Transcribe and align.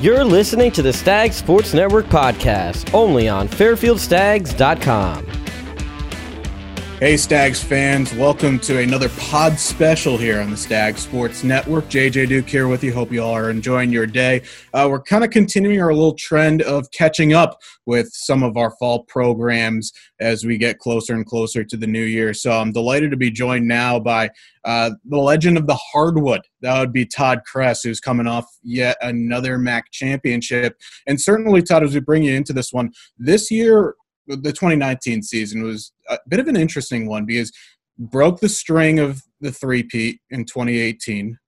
You're 0.00 0.24
listening 0.24 0.70
to 0.72 0.82
the 0.82 0.92
Stag 0.92 1.32
Sports 1.32 1.74
Network 1.74 2.06
podcast, 2.06 2.94
only 2.94 3.28
on 3.28 3.48
FairfieldStags.com. 3.48 5.26
Hey, 7.00 7.16
Stags 7.16 7.62
fans, 7.62 8.12
welcome 8.12 8.58
to 8.58 8.80
another 8.80 9.08
pod 9.10 9.56
special 9.56 10.18
here 10.18 10.40
on 10.40 10.50
the 10.50 10.56
Stag 10.56 10.98
Sports 10.98 11.44
Network. 11.44 11.84
JJ 11.84 12.28
Duke 12.28 12.48
here 12.48 12.66
with 12.66 12.82
you. 12.82 12.92
Hope 12.92 13.12
you 13.12 13.22
all 13.22 13.36
are 13.36 13.50
enjoying 13.50 13.92
your 13.92 14.04
day. 14.04 14.42
Uh, 14.74 14.88
we're 14.90 15.02
kind 15.02 15.22
of 15.22 15.30
continuing 15.30 15.80
our 15.80 15.94
little 15.94 16.14
trend 16.14 16.60
of 16.62 16.90
catching 16.90 17.34
up 17.34 17.60
with 17.86 18.08
some 18.12 18.42
of 18.42 18.56
our 18.56 18.72
fall 18.80 19.04
programs 19.04 19.92
as 20.18 20.44
we 20.44 20.58
get 20.58 20.80
closer 20.80 21.14
and 21.14 21.24
closer 21.24 21.62
to 21.62 21.76
the 21.76 21.86
new 21.86 22.02
year. 22.02 22.34
So 22.34 22.50
I'm 22.50 22.72
delighted 22.72 23.12
to 23.12 23.16
be 23.16 23.30
joined 23.30 23.68
now 23.68 24.00
by 24.00 24.30
uh, 24.64 24.90
the 25.04 25.18
legend 25.18 25.56
of 25.56 25.68
the 25.68 25.78
hardwood. 25.92 26.40
That 26.62 26.80
would 26.80 26.92
be 26.92 27.06
Todd 27.06 27.42
Kress, 27.46 27.84
who's 27.84 28.00
coming 28.00 28.26
off 28.26 28.44
yet 28.64 28.96
another 29.02 29.56
MAC 29.56 29.84
championship. 29.92 30.76
And 31.06 31.20
certainly, 31.20 31.62
Todd, 31.62 31.84
as 31.84 31.94
we 31.94 32.00
bring 32.00 32.24
you 32.24 32.34
into 32.34 32.52
this 32.52 32.72
one, 32.72 32.90
this 33.18 33.52
year 33.52 33.94
the 34.36 34.52
2019 34.52 35.22
season 35.22 35.62
was 35.62 35.92
a 36.08 36.18
bit 36.28 36.40
of 36.40 36.48
an 36.48 36.56
interesting 36.56 37.08
one 37.08 37.24
because 37.24 37.52
broke 37.98 38.40
the 38.40 38.48
string 38.48 38.98
of 38.98 39.22
the 39.40 39.50
three-peat 39.50 40.20
in 40.30 40.44
2018. 40.44 41.38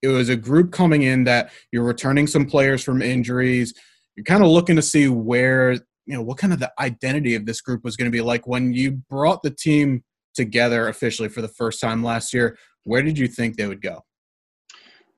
It 0.00 0.08
was 0.08 0.28
a 0.28 0.36
group 0.36 0.72
coming 0.72 1.02
in 1.02 1.24
that 1.24 1.50
you're 1.72 1.84
returning 1.84 2.26
some 2.26 2.46
players 2.46 2.82
from 2.82 3.02
injuries. 3.02 3.74
You're 4.16 4.24
kind 4.24 4.42
of 4.42 4.48
looking 4.48 4.76
to 4.76 4.82
see 4.82 5.08
where, 5.08 5.72
you 5.72 6.14
know, 6.14 6.22
what 6.22 6.38
kind 6.38 6.52
of 6.52 6.60
the 6.60 6.72
identity 6.78 7.34
of 7.34 7.46
this 7.46 7.60
group 7.60 7.84
was 7.84 7.96
going 7.96 8.10
to 8.10 8.16
be 8.16 8.22
like 8.22 8.46
when 8.46 8.72
you 8.72 8.92
brought 9.10 9.42
the 9.42 9.50
team 9.50 10.04
together 10.34 10.88
officially 10.88 11.28
for 11.28 11.42
the 11.42 11.48
first 11.48 11.80
time 11.80 12.02
last 12.02 12.32
year. 12.32 12.56
Where 12.84 13.02
did 13.02 13.18
you 13.18 13.26
think 13.26 13.56
they 13.56 13.66
would 13.66 13.82
go? 13.82 14.04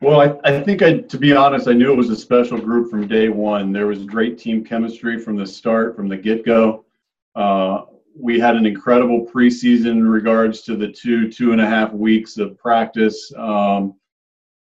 Well, 0.01 0.21
I, 0.21 0.51
I 0.51 0.63
think 0.63 0.81
I, 0.81 1.01
to 1.01 1.19
be 1.19 1.37
honest, 1.37 1.69
I 1.69 1.75
knew 1.75 1.93
it 1.93 1.97
was 1.97 2.09
a 2.09 2.17
special 2.17 2.59
group 2.59 2.91
from 2.91 3.07
day 3.07 3.29
one. 3.29 3.71
There 3.71 3.87
was 3.87 4.05
great 4.05 4.39
team 4.39 4.65
chemistry 4.65 5.21
from 5.21 5.37
the 5.37 5.47
start, 5.47 5.95
from 5.95 6.09
the 6.09 6.17
get 6.17 6.45
go. 6.45 6.87
Uh, 7.35 7.83
we 8.19 8.39
had 8.39 8.57
an 8.57 8.67
incredible 8.67 9.27
preseason 9.27 9.93
in 9.93 10.09
regards 10.09 10.63
to 10.63 10.77
the 10.77 10.89
two 10.89 11.31
two 11.31 11.53
and 11.53 11.61
a 11.61 11.67
half 11.67 11.93
weeks 11.93 12.39
of 12.39 12.59
practice. 12.59 13.33
Um, 13.37 13.95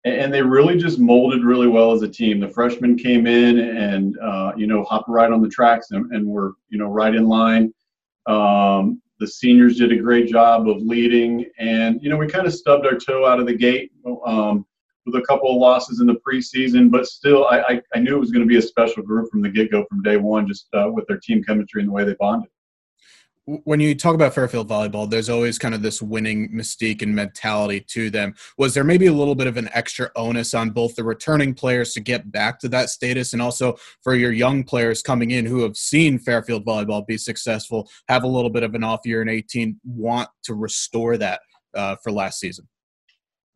and 0.05 0.33
they 0.33 0.43
really 0.43 0.79
just 0.79 0.99
molded 0.99 1.43
really 1.43 1.67
well 1.67 1.93
as 1.93 2.03
a 2.03 2.09
team. 2.09 2.41
The 2.41 2.49
freshmen 2.49 2.97
came 2.97 3.27
in 3.27 3.59
and 3.59 4.17
uh, 4.19 4.53
you 4.57 4.67
know 4.67 4.85
hopped 4.85 5.09
right 5.09 5.31
on 5.31 5.43
the 5.43 5.49
tracks 5.49 5.91
and, 5.91 6.13
and 6.13 6.27
were 6.27 6.55
you 6.69 6.79
know 6.79 6.89
right 6.89 7.15
in 7.15 7.27
line. 7.27 7.73
Um, 8.27 9.03
the 9.19 9.27
seniors 9.27 9.77
did 9.79 9.93
a 9.93 9.97
great 9.97 10.29
job 10.29 10.69
of 10.69 10.81
leading 10.81 11.45
and 11.59 12.01
you 12.03 12.09
know 12.09 12.17
we 12.17 12.27
kind 12.27 12.47
of 12.47 12.55
stubbed 12.55 12.87
our 12.87 12.97
toe 12.97 13.27
out 13.27 13.41
of 13.41 13.47
the 13.47 13.55
gate 13.55 13.93
um, 14.25 14.65
with 15.07 15.17
a 15.17 15.27
couple 15.27 15.51
of 15.51 15.57
losses 15.57 16.01
in 16.01 16.07
the 16.07 16.17
preseason 16.27 16.91
but 16.91 17.07
still 17.07 17.47
i, 17.47 17.61
I, 17.61 17.83
I 17.95 17.99
knew 17.99 18.17
it 18.17 18.21
was 18.21 18.31
going 18.31 18.47
to 18.47 18.49
be 18.49 18.59
a 18.59 18.63
special 18.63 19.03
group 19.03 19.31
from 19.31 19.43
the 19.43 19.49
get-go 19.49 19.85
from 19.89 20.03
day 20.03 20.17
one 20.17 20.47
just 20.47 20.69
uh, 20.75 20.89
with 20.93 21.07
their 21.07 21.19
team 21.19 21.43
chemistry 21.43 21.81
and 21.81 21.89
the 21.89 21.93
way 21.93 22.05
they 22.05 22.15
bonded 22.15 22.51
when 23.65 23.81
you 23.81 23.95
talk 23.95 24.15
about 24.15 24.35
Fairfield 24.35 24.69
volleyball, 24.69 25.09
there's 25.09 25.31
always 25.31 25.59
kind 25.59 25.75
of 25.75 25.81
this 25.81 26.03
winning 26.03 26.51
mystique 26.53 27.01
and 27.01 27.15
mentality 27.15 27.81
to 27.81 28.11
them. 28.11 28.35
Was 28.59 28.75
there 28.75 28.85
maybe 28.85 29.07
a 29.07 29.13
little 29.13 29.35
bit 29.35 29.47
of 29.47 29.57
an 29.57 29.71
extra 29.73 30.11
onus 30.17 30.53
on 30.53 30.71
both 30.71 30.95
the 30.97 31.05
returning 31.05 31.55
players 31.55 31.95
to 31.95 32.01
get 32.01 32.31
back 32.31 32.59
to 32.61 32.69
that 32.69 32.91
status 32.91 33.33
and 33.33 33.41
also 33.41 33.77
for 34.03 34.15
your 34.15 34.33
young 34.33 34.65
players 34.65 35.01
coming 35.01 35.31
in 35.31 35.47
who 35.47 35.63
have 35.63 35.79
seen 35.79 36.19
Fairfield 36.19 36.67
volleyball 36.67 37.07
be 37.07 37.17
successful, 37.17 37.89
have 38.09 38.23
a 38.23 38.29
little 38.29 38.51
bit 38.51 38.65
of 38.65 38.75
an 38.75 38.85
off 38.85 39.01
year 39.07 39.23
in 39.23 39.31
18, 39.31 39.81
want 39.83 40.29
to 40.43 40.53
restore 40.53 41.17
that 41.17 41.41
uh, 41.73 41.97
for 41.97 42.13
last 42.13 42.41
season? 42.41 42.69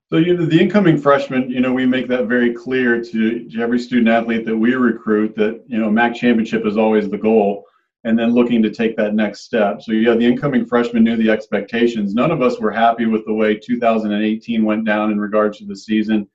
So 0.09 0.17
you 0.17 0.35
know, 0.37 0.47
the 0.47 0.61
incoming 0.61 0.97
freshmen, 0.97 1.51
you 1.51 1.61
know, 1.61 1.73
we 1.73 1.85
make 1.85 2.09
that 2.09 2.27
very 2.29 2.55
clear 2.55 3.03
to, 3.03 3.49
to 3.51 3.61
every 3.61 3.79
student 3.79 4.09
athlete 4.09 4.47
that 4.47 4.57
we 4.57 4.75
recruit 4.75 5.35
that 5.37 5.63
you 5.67 5.79
know 5.79 5.91
MAC 5.91 6.15
championship 6.15 6.67
is 6.67 6.77
always 6.79 7.11
the 7.11 7.19
goal 7.19 7.67
and 8.05 8.19
then 8.19 8.35
looking 8.35 8.63
to 8.63 8.71
take 8.71 8.97
that 8.97 9.15
next 9.15 9.43
step. 9.43 9.81
So 9.81 9.93
yeah, 9.93 10.15
the 10.15 10.27
incoming 10.27 10.67
freshmen 10.67 11.05
knew 11.05 11.17
the 11.17 11.31
expectations. 11.31 12.15
None 12.15 12.31
of 12.31 12.43
us 12.43 12.59
were 12.59 12.71
happy 12.71 13.07
with 13.07 13.25
the 13.27 13.33
way 13.33 13.57
2018 13.57 14.65
went 14.65 14.85
down 14.85 15.13
in 15.13 15.21
regards 15.21 15.59
to 15.59 15.67
the 15.67 15.77
season. 15.77 16.29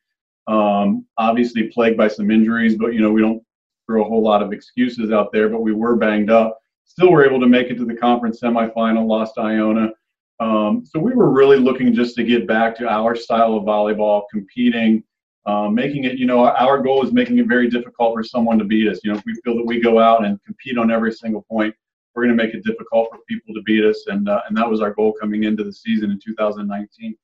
Um, 0.47 1.05
obviously 1.17 1.63
plagued 1.67 1.97
by 1.97 2.07
some 2.07 2.31
injuries, 2.31 2.75
but 2.75 2.93
you 2.93 3.01
know 3.01 3.11
we 3.11 3.21
don't 3.21 3.43
throw 3.85 4.01
a 4.01 4.07
whole 4.07 4.23
lot 4.23 4.41
of 4.41 4.53
excuses 4.53 5.11
out 5.11 5.31
there. 5.33 5.49
But 5.49 5.61
we 5.61 5.73
were 5.73 5.97
banged 5.97 6.29
up. 6.29 6.57
Still 6.85 7.11
were 7.11 7.25
able 7.25 7.41
to 7.41 7.47
make 7.47 7.67
it 7.67 7.75
to 7.77 7.85
the 7.85 7.95
conference 7.95 8.39
semifinal. 8.39 9.05
Lost 9.05 9.37
Iona. 9.37 9.91
Um, 10.39 10.85
so 10.85 10.99
we 10.99 11.13
were 11.13 11.31
really 11.31 11.57
looking 11.57 11.93
just 11.93 12.15
to 12.15 12.23
get 12.23 12.47
back 12.47 12.77
to 12.77 12.87
our 12.87 13.15
style 13.15 13.55
of 13.55 13.63
volleyball, 13.63 14.23
competing 14.31 15.03
um, 15.47 15.73
making 15.73 16.03
it, 16.03 16.17
you 16.17 16.25
know, 16.25 16.45
our 16.45 16.79
goal 16.79 17.03
is 17.05 17.13
making 17.13 17.39
it 17.39 17.47
very 17.47 17.69
difficult 17.69 18.13
for 18.13 18.23
someone 18.23 18.59
to 18.59 18.65
beat 18.65 18.87
us. 18.87 18.99
You 19.03 19.13
know, 19.13 19.17
if 19.17 19.25
we 19.25 19.33
feel 19.45 19.55
that 19.55 19.65
we 19.65 19.79
go 19.79 19.97
out 19.97 20.25
and 20.25 20.37
compete 20.43 20.77
on 20.77 20.91
every 20.91 21.13
single 21.13 21.43
point, 21.49 21.73
we're 22.13 22.25
going 22.25 22.37
to 22.37 22.43
make 22.43 22.53
it 22.53 22.65
difficult 22.65 23.09
for 23.11 23.19
people 23.29 23.53
to 23.53 23.61
beat 23.61 23.85
us, 23.85 24.03
and 24.07 24.27
uh, 24.27 24.41
and 24.47 24.57
that 24.57 24.69
was 24.69 24.81
our 24.81 24.91
goal 24.91 25.13
coming 25.13 25.43
into 25.43 25.63
the 25.63 25.71
season 25.71 26.11
in 26.11 26.19
2019. 26.19 27.15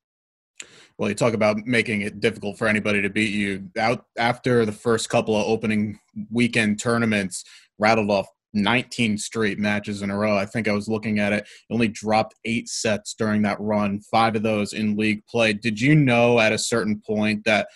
Well, 0.98 1.10
you 1.10 1.16
talk 1.16 1.34
about 1.34 1.58
making 1.66 2.02
it 2.02 2.20
difficult 2.20 2.58
for 2.58 2.68
anybody 2.68 3.02
to 3.02 3.10
beat 3.10 3.34
you. 3.34 3.70
Out 3.78 4.06
after 4.18 4.66
the 4.66 4.72
first 4.72 5.10
couple 5.10 5.36
of 5.36 5.46
opening 5.48 6.00
weekend 6.32 6.80
tournaments, 6.80 7.44
rattled 7.78 8.12
off 8.12 8.28
19 8.54 9.18
straight 9.18 9.60
matches 9.60 10.02
in 10.02 10.12
a 10.12 10.18
row. 10.18 10.38
I 10.38 10.46
think 10.46 10.68
I 10.68 10.74
was 10.74 10.88
looking 10.88 11.20
at 11.20 11.34
it. 11.34 11.48
only 11.72 11.88
dropped 11.88 12.36
eight 12.46 12.70
sets 12.70 13.16
during 13.16 13.42
that 13.42 13.60
run, 13.60 14.00
five 14.00 14.36
of 14.36 14.44
those 14.44 14.74
in 14.74 14.96
league 14.96 15.26
play. 15.26 15.54
Did 15.54 15.82
you 15.82 15.96
know 15.96 16.40
at 16.40 16.54
a 16.54 16.58
certain 16.58 17.02
point 17.06 17.44
that 17.46 17.68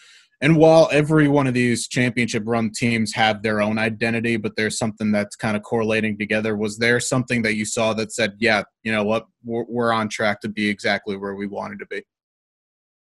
and 0.41 0.55
while 0.57 0.87
every 0.91 1.27
one 1.27 1.47
of 1.47 1.53
these 1.53 1.87
championship 1.87 2.43
run 2.45 2.71
teams 2.71 3.13
have 3.13 3.41
their 3.41 3.59
own 3.59 3.79
identity, 3.79 4.37
but 4.37 4.55
there's 4.55 4.77
something 4.77 5.11
that's 5.11 5.35
kind 5.35 5.57
of 5.57 5.63
correlating 5.63 6.17
together, 6.17 6.55
was 6.55 6.77
there 6.77 6.99
something 6.99 7.41
that 7.41 7.55
you 7.55 7.65
saw 7.65 7.93
that 7.93 8.11
said, 8.11 8.33
yeah, 8.39 8.63
you 8.83 8.91
know 8.91 9.03
what, 9.03 9.25
we're, 9.43 9.65
we're 9.67 9.91
on 9.91 10.09
track 10.09 10.41
to 10.41 10.49
be 10.49 10.69
exactly 10.69 11.17
where 11.17 11.35
we 11.35 11.47
wanted 11.47 11.79
to 11.79 11.87
be? 11.87 12.03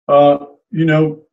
Uh, 0.08 0.46
you 0.70 0.86
know, 0.86 1.24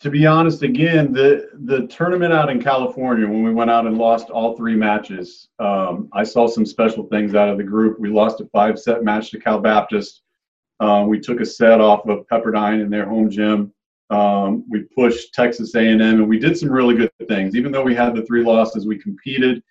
to 0.00 0.10
be 0.10 0.26
honest, 0.26 0.62
again, 0.62 1.12
the 1.12 1.48
the 1.64 1.86
tournament 1.86 2.32
out 2.32 2.50
in 2.50 2.62
California 2.62 3.26
when 3.26 3.42
we 3.42 3.52
went 3.52 3.70
out 3.70 3.86
and 3.86 3.96
lost 3.96 4.30
all 4.30 4.56
three 4.56 4.76
matches, 4.76 5.48
um, 5.58 6.08
I 6.12 6.22
saw 6.22 6.46
some 6.46 6.66
special 6.66 7.04
things 7.04 7.34
out 7.34 7.48
of 7.48 7.56
the 7.56 7.64
group. 7.64 7.98
We 7.98 8.10
lost 8.10 8.40
a 8.40 8.46
five 8.46 8.78
set 8.78 9.04
match 9.04 9.30
to 9.30 9.38
Cal 9.38 9.58
Baptist. 9.58 10.22
Uh, 10.80 11.06
we 11.08 11.18
took 11.18 11.40
a 11.40 11.46
set 11.46 11.80
off 11.80 12.06
of 12.06 12.26
Pepperdine 12.30 12.82
in 12.82 12.90
their 12.90 13.06
home 13.06 13.30
gym. 13.30 13.72
Um, 14.10 14.64
we 14.68 14.84
pushed 14.94 15.34
Texas 15.34 15.74
A&M, 15.74 16.00
and 16.00 16.28
we 16.28 16.38
did 16.38 16.56
some 16.56 16.70
really 16.70 16.94
good 16.94 17.10
things. 17.28 17.56
Even 17.56 17.72
though 17.72 17.82
we 17.82 17.94
had 17.94 18.14
the 18.14 18.24
three 18.24 18.44
losses, 18.44 18.86
we 18.86 18.98
competed, 18.98 19.62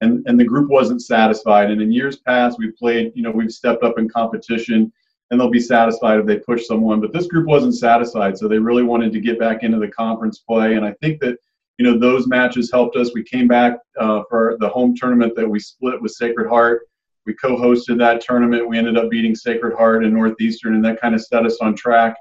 and 0.00 0.26
and 0.26 0.38
the 0.38 0.44
group 0.44 0.68
wasn't 0.68 1.02
satisfied. 1.02 1.70
And 1.70 1.80
in 1.80 1.92
years 1.92 2.16
past, 2.16 2.58
we 2.58 2.72
played. 2.72 3.12
You 3.14 3.22
know, 3.22 3.30
we've 3.30 3.52
stepped 3.52 3.84
up 3.84 3.98
in 3.98 4.08
competition, 4.08 4.92
and 5.30 5.40
they'll 5.40 5.50
be 5.50 5.60
satisfied 5.60 6.18
if 6.18 6.26
they 6.26 6.38
push 6.38 6.66
someone. 6.66 7.00
But 7.00 7.12
this 7.12 7.28
group 7.28 7.46
wasn't 7.46 7.76
satisfied, 7.76 8.36
so 8.36 8.48
they 8.48 8.58
really 8.58 8.82
wanted 8.82 9.12
to 9.12 9.20
get 9.20 9.38
back 9.38 9.62
into 9.62 9.78
the 9.78 9.88
conference 9.88 10.38
play. 10.38 10.74
And 10.74 10.84
I 10.84 10.92
think 11.00 11.20
that 11.20 11.38
you 11.78 11.84
know 11.84 11.96
those 11.96 12.26
matches 12.26 12.72
helped 12.72 12.96
us. 12.96 13.12
We 13.14 13.22
came 13.22 13.46
back 13.46 13.78
uh, 13.98 14.22
for 14.28 14.56
the 14.58 14.68
home 14.68 14.96
tournament 14.96 15.34
that 15.36 15.48
we 15.48 15.60
split 15.60 16.02
with 16.02 16.12
Sacred 16.12 16.48
Heart. 16.48 16.82
We 17.26 17.34
co-hosted 17.34 17.98
that 17.98 18.20
tournament. 18.20 18.68
We 18.68 18.76
ended 18.76 18.98
up 18.98 19.08
beating 19.08 19.34
Sacred 19.34 19.74
Heart 19.76 20.04
and 20.04 20.12
Northeastern, 20.12 20.74
and 20.74 20.84
that 20.84 21.00
kind 21.00 21.14
of 21.14 21.22
set 21.22 21.46
us 21.46 21.58
on 21.60 21.74
track. 21.74 22.16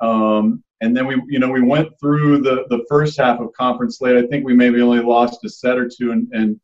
Um, 0.00 0.62
and 0.80 0.96
then 0.96 1.06
we, 1.06 1.22
you 1.28 1.38
know, 1.38 1.50
we 1.50 1.62
went 1.62 1.88
through 1.98 2.42
the 2.42 2.64
the 2.68 2.84
first 2.88 3.18
half 3.18 3.40
of 3.40 3.52
conference 3.52 3.98
slate. 3.98 4.22
I 4.22 4.26
think 4.26 4.44
we 4.44 4.54
maybe 4.54 4.80
only 4.82 5.00
lost 5.00 5.44
a 5.44 5.48
set 5.48 5.78
or 5.78 5.88
two, 5.88 6.12
and, 6.12 6.28
and 6.32 6.60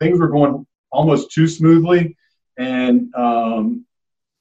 things 0.00 0.20
were 0.20 0.28
going 0.28 0.64
almost 0.92 1.32
too 1.32 1.48
smoothly. 1.48 2.16
And 2.58 3.12
um, 3.14 3.84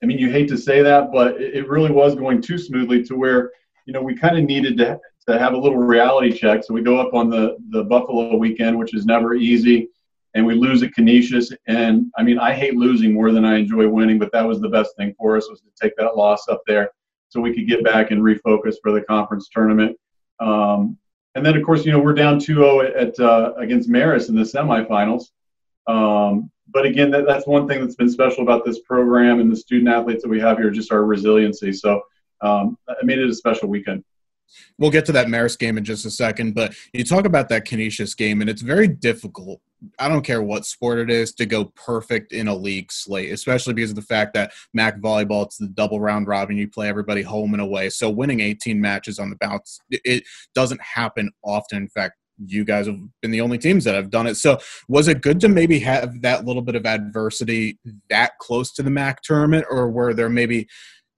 I 0.04 0.06
mean, 0.06 0.20
you 0.20 0.30
hate 0.30 0.48
to 0.50 0.58
say 0.58 0.84
that, 0.84 1.12
but 1.12 1.42
it, 1.42 1.68
really 1.68 1.92
was 1.92 2.14
going 2.14 2.42
too 2.42 2.60
smoothly 2.60 3.04
to 3.06 3.16
where 3.16 3.52
you 3.86 3.94
know 3.94 4.02
we 4.02 4.16
kind 4.16 4.38
of 4.38 4.44
needed 4.44 4.78
to 4.78 5.00
to 5.28 5.40
have 5.40 5.54
a 5.54 5.58
little 5.58 5.80
reality 5.80 6.32
check. 6.32 6.64
So 6.64 6.74
we 6.74 6.84
go 6.84 7.00
up 7.00 7.16
on 7.16 7.30
the 7.30 7.58
the 7.70 7.84
Buffalo 7.86 8.38
weekend, 8.38 8.78
which 8.78 8.94
is 8.94 9.08
never 9.08 9.34
easy, 9.34 9.88
and 10.36 10.46
we 10.46 10.54
lose 10.54 10.84
at 10.84 10.94
Canisius. 10.94 11.52
And 11.66 12.12
I 12.16 12.22
mean, 12.22 12.38
I 12.38 12.54
hate 12.54 12.76
losing 12.76 13.12
more 13.12 13.32
than 13.32 13.44
I 13.44 13.58
enjoy 13.58 13.88
winning, 13.88 14.20
but 14.20 14.32
that 14.34 14.48
was 14.48 14.62
the 14.62 14.70
best 14.70 14.96
thing 14.98 15.16
for 15.18 15.36
us 15.36 15.50
was 15.50 15.62
to 15.62 15.68
take 15.82 15.96
that 15.98 16.16
loss 16.16 16.48
up 16.48 16.62
there 16.68 16.92
so 17.34 17.42
we 17.42 17.52
could 17.52 17.68
get 17.68 17.84
back 17.84 18.12
and 18.12 18.22
refocus 18.22 18.76
for 18.82 18.92
the 18.92 19.02
conference 19.02 19.50
tournament. 19.50 19.98
Um, 20.40 21.00
and 21.34 21.44
then, 21.44 21.58
of 21.58 21.64
course, 21.64 21.84
you 21.84 21.92
know, 21.92 22.00
we're 22.00 22.14
down 22.14 22.38
2-0 22.38 22.96
at, 22.96 23.20
uh, 23.20 23.54
against 23.58 23.90
Marist 23.90 24.30
in 24.30 24.36
the 24.36 24.44
semifinals. 24.44 25.32
Um, 25.88 26.52
but 26.72 26.86
again, 26.86 27.10
that, 27.10 27.26
that's 27.26 27.48
one 27.48 27.68
thing 27.68 27.82
that's 27.82 27.96
been 27.96 28.10
special 28.10 28.44
about 28.44 28.66
this 28.66 28.82
program 28.82 29.40
and 29.40 29.52
the 29.52 29.56
student 29.56 29.90
athletes 29.90 30.22
that 30.22 30.30
we 30.30 30.40
have 30.42 30.60
here, 30.60 30.70
just 30.70 30.92
our 30.92 31.04
resiliency. 31.04 31.74
So 31.74 32.04
um, 32.42 32.78
it 32.88 33.04
made 33.04 33.18
it 33.18 33.28
a 33.28 33.34
special 33.34 33.68
weekend. 33.68 34.04
We'll 34.78 34.92
get 34.92 35.06
to 35.06 35.12
that 35.14 35.26
Marist 35.26 35.58
game 35.58 35.80
in 35.80 35.84
just 35.84 36.06
a 36.06 36.12
second, 36.12 36.54
but 36.54 36.76
you 36.94 37.04
talk 37.04 37.26
about 37.26 37.50
that 37.50 37.66
Canisius 37.66 38.14
game, 38.16 38.42
and 38.42 38.50
it's 38.50 38.62
very 38.62 38.88
difficult. 38.88 39.60
I 40.00 40.08
don't 40.08 40.24
care 40.24 40.42
what 40.42 40.66
sport 40.66 41.00
it 41.00 41.10
is 41.10 41.34
to 41.36 41.46
go 41.46 41.66
perfect 41.76 42.32
in 42.32 42.48
a 42.48 42.56
league 42.56 42.92
slate, 42.92 43.32
especially 43.32 43.74
because 43.74 43.90
of 43.90 43.96
the 43.96 44.02
fact 44.02 44.34
that 44.34 44.54
MAC 44.74 45.00
volleyball, 45.00 45.46
it's 45.46 45.58
the 45.58 45.68
double 45.68 46.00
round 46.00 46.28
robin. 46.28 46.58
You 46.58 46.70
play 46.70 46.88
everybody 46.88 47.22
home 47.22 47.54
and 47.54 47.62
away. 47.62 47.90
So 47.90 48.10
winning 48.10 48.40
18 48.40 48.80
matches 48.80 49.20
on 49.20 49.30
the 49.30 49.36
bounce, 49.38 49.80
it 49.90 50.24
doesn't 50.56 50.82
happen 50.82 51.32
often. 51.44 51.78
In 51.78 51.90
fact, 51.90 52.16
you 52.46 52.64
guys 52.64 52.88
have 52.88 52.98
been 53.22 53.32
the 53.32 53.42
only 53.42 53.58
teams 53.58 53.84
that 53.84 53.96
have 53.96 54.10
done 54.10 54.28
it. 54.28 54.36
So, 54.36 54.58
was 54.88 55.08
it 55.08 55.22
good 55.22 55.40
to 55.42 55.50
maybe 55.50 55.80
have 55.80 56.22
that 56.22 56.46
little 56.46 56.62
bit 56.62 56.76
of 56.76 56.86
adversity 56.86 57.78
that 58.10 58.38
close 58.40 58.72
to 58.74 58.84
the 58.84 58.90
MAC 58.90 59.22
tournament, 59.22 59.66
or 59.70 59.90
were 59.90 60.14
there 60.14 60.30
maybe 60.30 60.68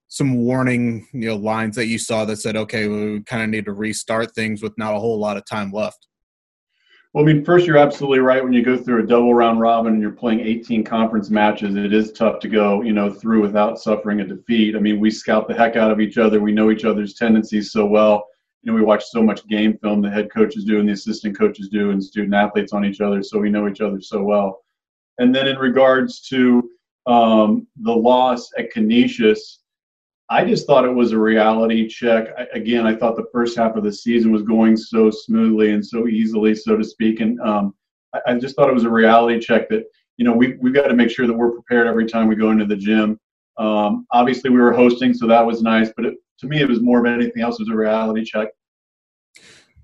some 0.07 0.35
warning 0.35 1.07
you 1.13 1.27
know 1.27 1.35
lines 1.35 1.75
that 1.75 1.88
you 1.88 1.97
saw 1.97 2.25
that 2.25 2.38
said, 2.38 2.56
okay, 2.56 2.88
we 2.88 3.21
kind 3.21 3.44
of 3.44 3.50
need 3.50 3.65
to 3.65 3.73
restart 3.73 4.33
things 4.35 4.61
with 4.61 4.77
not 4.77 4.95
a 4.95 5.00
whole 5.00 5.19
lot 5.19 5.38
of 5.38 5.45
time 5.45 5.71
left? 5.71 6.07
Well, 7.15 7.23
I 7.23 7.31
mean, 7.31 7.45
first, 7.45 7.65
you're 7.65 7.77
absolutely 7.77 8.19
right. 8.19 8.44
When 8.44 8.51
you 8.51 8.62
go 8.62 8.75
through 8.75 9.01
a 9.01 9.07
double 9.07 9.33
round 9.33 9.62
robin 9.62 9.94
and 9.94 10.01
you're 10.01 10.12
playing 10.12 10.41
18 10.41 10.83
conference 10.83 11.29
matches, 11.29 11.77
it 11.77 11.94
is 11.94 12.12
tough 12.12 12.39
to 12.41 12.50
go, 12.50 12.81
you 12.81 12.91
know, 12.91 13.09
through 13.09 13.41
without 13.41 13.79
suffering 13.79 14.19
a 14.19 14.27
defeat. 14.27 14.75
I 14.75 14.79
mean, 14.79 15.00
we 15.00 15.09
scout 15.09 15.47
the 15.47 15.53
heck 15.53 15.77
out 15.77 15.91
of 15.91 16.01
each 16.01 16.17
other. 16.17 16.41
We 16.41 16.51
know 16.51 16.71
each 16.71 16.83
other's 16.83 17.13
tendencies 17.13 17.71
so 17.71 17.85
well. 17.85 18.27
You 18.63 18.71
know, 18.73 18.75
we 18.77 18.83
watch 18.83 19.06
so 19.06 19.23
much 19.23 19.47
game 19.47 19.77
film 19.77 20.01
the 20.01 20.09
head 20.09 20.29
coaches 20.29 20.65
do 20.65 20.81
and 20.81 20.89
the 20.89 20.91
assistant 20.91 21.38
coaches 21.38 21.69
do 21.69 21.91
and 21.91 22.03
student 22.03 22.33
athletes 22.33 22.73
on 22.73 22.83
each 22.83 23.00
other, 23.00 23.23
so 23.23 23.39
we 23.39 23.50
know 23.50 23.69
each 23.69 23.79
other 23.79 24.01
so 24.01 24.21
well. 24.21 24.65
And 25.18 25.33
then 25.33 25.47
in 25.47 25.57
regards 25.57 26.19
to 26.27 26.69
um, 27.06 27.65
the 27.77 27.95
loss 27.95 28.51
at 28.57 28.73
Canisius, 28.73 29.61
I 30.30 30.44
just 30.44 30.66
thought 30.66 30.86
it 30.86 30.94
was 30.94 31.12
a 31.12 31.19
reality 31.19 31.88
check. 31.88 32.30
I, 32.38 32.48
again, 32.54 32.88
I 32.88 32.95
thought 32.95 33.16
the 33.16 33.27
first 33.31 33.57
half 33.57 33.75
of 33.75 33.83
the 33.83 33.92
season 33.92 34.31
was 34.31 34.42
going 34.42 34.75
so 34.75 35.12
smoothly 35.12 35.72
and 35.72 35.86
so 35.86 36.07
easily, 36.07 36.56
so 36.56 36.75
to 36.75 36.83
speak. 36.83 37.19
And 37.19 37.39
um, 37.42 37.75
I, 38.13 38.19
I, 38.27 38.39
just 38.39 38.56
thought 38.56 38.69
it 38.69 38.74
was 38.74 38.86
a 38.86 38.89
reality 38.89 39.39
check 39.39 39.69
that, 39.69 39.83
you 40.18 40.25
know, 40.25 40.33
we, 40.33 40.57
we've 40.62 40.74
got 40.74 40.88
to 40.88 40.95
make 40.95 41.12
sure 41.12 41.27
that 41.27 41.33
we're 41.33 41.51
prepared 41.51 41.86
every 41.86 42.07
time 42.07 42.27
we 42.27 42.36
go 42.36 42.50
into 42.50 42.66
the 42.66 42.75
gym. 42.75 43.19
Um, 43.57 44.07
obviously, 44.12 44.50
we 44.50 44.60
were 44.60 44.74
hosting, 44.74 45.13
so 45.13 45.27
that 45.27 45.45
was 45.45 45.62
nice. 45.62 45.92
But 45.95 46.06
it, 46.06 46.16
to 46.39 46.48
me, 46.48 46.60
it 46.60 46.68
was 46.68 46.81
more 46.81 47.00
of 47.00 47.06
anything 47.06 47.44
else. 47.44 47.60
It 47.60 47.63
was 47.63 47.69
a 47.69 47.75
reality 47.75 48.24
check 48.24 48.50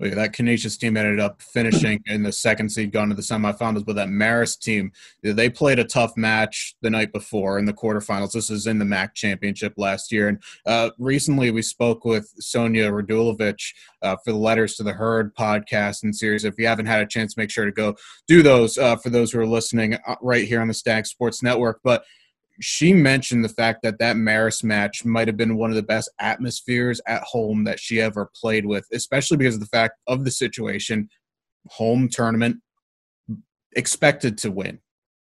that 0.09 0.33
Canisius 0.33 0.77
team 0.77 0.98
ended 0.98 1.19
up 1.19 1.42
finishing 1.42 2.01
in 2.07 2.24
the 2.24 2.31
second 2.31 2.69
seed, 2.69 2.92
going 2.92 3.09
to 3.09 3.15
the 3.15 3.21
semifinals. 3.21 3.86
But 3.86 3.95
that 3.95 4.07
Marist 4.07 4.59
team, 4.59 4.92
they 5.21 5.50
played 5.50 5.80
a 5.80 5.83
tough 5.83 6.18
match 6.18 6.75
the 6.81 6.89
night 6.89 7.13
before 7.13 7.59
in 7.59 7.65
the 7.65 7.74
quarterfinals. 7.74 8.31
This 8.31 8.50
is 8.50 8.68
in 8.68 8.80
the 8.80 8.86
MAC 8.86 9.13
championship 9.13 9.74
last 9.77 10.12
year. 10.12 10.27
And 10.27 10.42
uh, 10.65 10.89
recently 10.98 11.51
we 11.51 11.62
spoke 11.62 12.03
with 12.06 12.33
Sonia 12.39 12.89
Radulovich 12.92 13.74
uh, 14.01 14.15
for 14.24 14.31
the 14.31 14.38
Letters 14.38 14.75
to 14.75 14.83
the 14.83 14.94
Herd 14.94 15.36
podcast 15.36 16.03
and 16.03 16.15
series. 16.15 16.44
If 16.44 16.57
you 16.57 16.68
haven't 16.68 16.88
had 16.88 17.01
a 17.01 17.07
chance, 17.07 17.38
make 17.38 17.51
sure 17.51 17.65
to 17.65 17.71
go 17.71 17.95
do 18.27 18.42
those 18.42 18.77
uh, 18.77 18.95
for 18.98 19.09
those 19.09 19.31
who 19.31 19.39
are 19.39 19.48
listening 19.48 19.94
uh, 20.07 20.15
right 20.21 20.48
here 20.48 20.62
on 20.62 20.68
the 20.68 20.74
Stag 20.74 21.06
Sports 21.06 21.44
Network. 21.44 21.80
But 21.83 22.03
she 22.62 22.94
mentioned 22.94 23.44
the 23.44 23.50
fact 23.50 23.81
that 23.84 24.00
that 24.00 24.16
Marist 24.16 24.63
match 24.63 25.04
might 25.04 25.28
have 25.28 25.38
been 25.38 25.58
one 25.58 25.69
of 25.69 25.75
the 25.75 25.84
best 25.84 26.10
atmospheres 26.19 27.02
at 27.08 27.24
home 27.24 27.63
that 27.66 27.80
she 27.80 28.00
ever 28.00 28.30
played 28.40 28.66
with, 28.66 28.86
especially 28.94 29.38
because 29.38 29.56
of 29.56 29.62
the 29.62 29.68
fact 29.68 29.96
of 30.08 30.24
the 30.24 30.31
situation. 30.31 31.10
Home 31.72 32.10
tournament, 32.10 32.58
expected 33.75 34.38
to 34.40 34.52
win, 34.52 34.80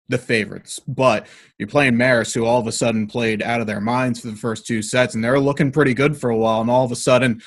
the 0.08 0.18
favorites. 0.18 0.80
But 0.88 1.28
you're 1.58 1.68
playing 1.68 1.94
Marist, 1.94 2.34
who 2.34 2.46
all 2.46 2.60
of 2.60 2.68
a 2.68 2.72
sudden 2.72 3.08
played 3.08 3.42
out 3.42 3.62
of 3.62 3.68
their 3.68 3.82
minds 3.82 4.20
for 4.20 4.28
the 4.28 4.36
first 4.36 4.66
two 4.66 4.82
sets, 4.82 5.16
and 5.16 5.24
they're 5.24 5.40
looking 5.40 5.72
pretty 5.72 5.94
good 5.94 6.18
for 6.18 6.30
a 6.30 6.38
while. 6.38 6.62
And 6.62 6.70
all 6.70 6.86
of 6.86 6.92
a 6.92 6.96
sudden, 6.96 7.42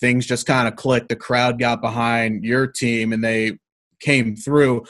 things 0.00 0.26
just 0.26 0.46
kind 0.46 0.66
of 0.66 0.76
clicked. 0.76 1.08
The 1.08 1.16
crowd 1.16 1.58
got 1.58 1.80
behind 1.80 2.44
your 2.44 2.66
team, 2.66 3.12
and 3.12 3.22
they 3.22 3.58
came 4.00 4.36
through. 4.36 4.84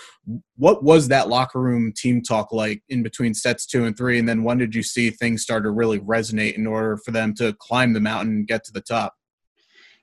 What 0.56 0.82
was 0.82 1.08
that 1.08 1.28
locker 1.28 1.60
room 1.60 1.92
team 1.96 2.22
talk 2.22 2.52
like 2.52 2.82
in 2.88 3.02
between 3.02 3.34
sets 3.34 3.66
two 3.66 3.84
and 3.84 3.96
three? 3.96 4.18
And 4.18 4.28
then 4.28 4.42
when 4.42 4.58
did 4.58 4.74
you 4.74 4.82
see 4.82 5.10
things 5.10 5.42
start 5.42 5.64
to 5.64 5.70
really 5.70 6.00
resonate 6.00 6.54
in 6.54 6.66
order 6.66 6.96
for 6.96 7.10
them 7.10 7.34
to 7.34 7.52
climb 7.54 7.92
the 7.92 8.00
mountain 8.00 8.34
and 8.34 8.46
get 8.46 8.64
to 8.64 8.72
the 8.72 8.80
top? 8.80 9.14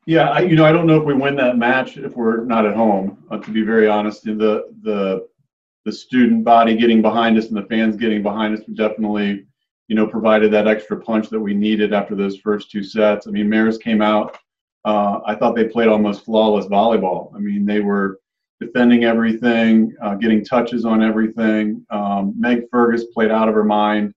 Yeah, 0.07 0.29
I, 0.29 0.39
you 0.39 0.55
know, 0.55 0.65
I 0.65 0.71
don't 0.71 0.87
know 0.87 0.99
if 0.99 1.05
we 1.05 1.13
win 1.13 1.35
that 1.35 1.57
match 1.57 1.97
if 1.97 2.15
we're 2.15 2.43
not 2.43 2.65
at 2.65 2.75
home. 2.75 3.23
Uh, 3.29 3.37
to 3.37 3.51
be 3.51 3.61
very 3.61 3.87
honest, 3.87 4.23
the 4.23 4.65
the 4.81 5.27
the 5.85 5.91
student 5.91 6.43
body 6.43 6.75
getting 6.75 7.01
behind 7.01 7.37
us 7.37 7.47
and 7.47 7.57
the 7.57 7.65
fans 7.65 7.95
getting 7.95 8.21
behind 8.21 8.57
us 8.57 8.63
definitely, 8.73 9.45
you 9.87 9.95
know, 9.95 10.07
provided 10.07 10.51
that 10.53 10.67
extra 10.67 10.99
punch 10.99 11.29
that 11.29 11.39
we 11.39 11.53
needed 11.53 11.93
after 11.93 12.15
those 12.15 12.37
first 12.37 12.71
two 12.71 12.83
sets. 12.83 13.27
I 13.27 13.31
mean, 13.31 13.47
Marist 13.47 13.81
came 13.81 14.01
out. 14.01 14.37
Uh, 14.85 15.19
I 15.25 15.35
thought 15.35 15.55
they 15.55 15.67
played 15.67 15.87
almost 15.87 16.25
flawless 16.25 16.65
volleyball. 16.65 17.35
I 17.35 17.39
mean, 17.39 17.65
they 17.65 17.79
were 17.79 18.19
defending 18.61 19.03
everything, 19.03 19.93
uh, 20.03 20.13
getting 20.15 20.45
touches 20.45 20.85
on 20.85 21.01
everything. 21.01 21.83
Um, 21.89 22.33
Meg 22.37 22.69
Fergus 22.69 23.05
played 23.05 23.31
out 23.31 23.49
of 23.49 23.55
her 23.55 23.63
mind. 23.63 24.13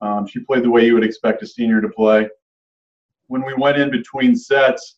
Um, 0.00 0.26
she 0.26 0.40
played 0.40 0.64
the 0.64 0.70
way 0.70 0.86
you 0.86 0.94
would 0.94 1.04
expect 1.04 1.42
a 1.42 1.46
senior 1.46 1.82
to 1.82 1.90
play. 1.90 2.28
When 3.26 3.44
we 3.44 3.52
went 3.54 3.76
in 3.76 3.90
between 3.90 4.34
sets, 4.34 4.96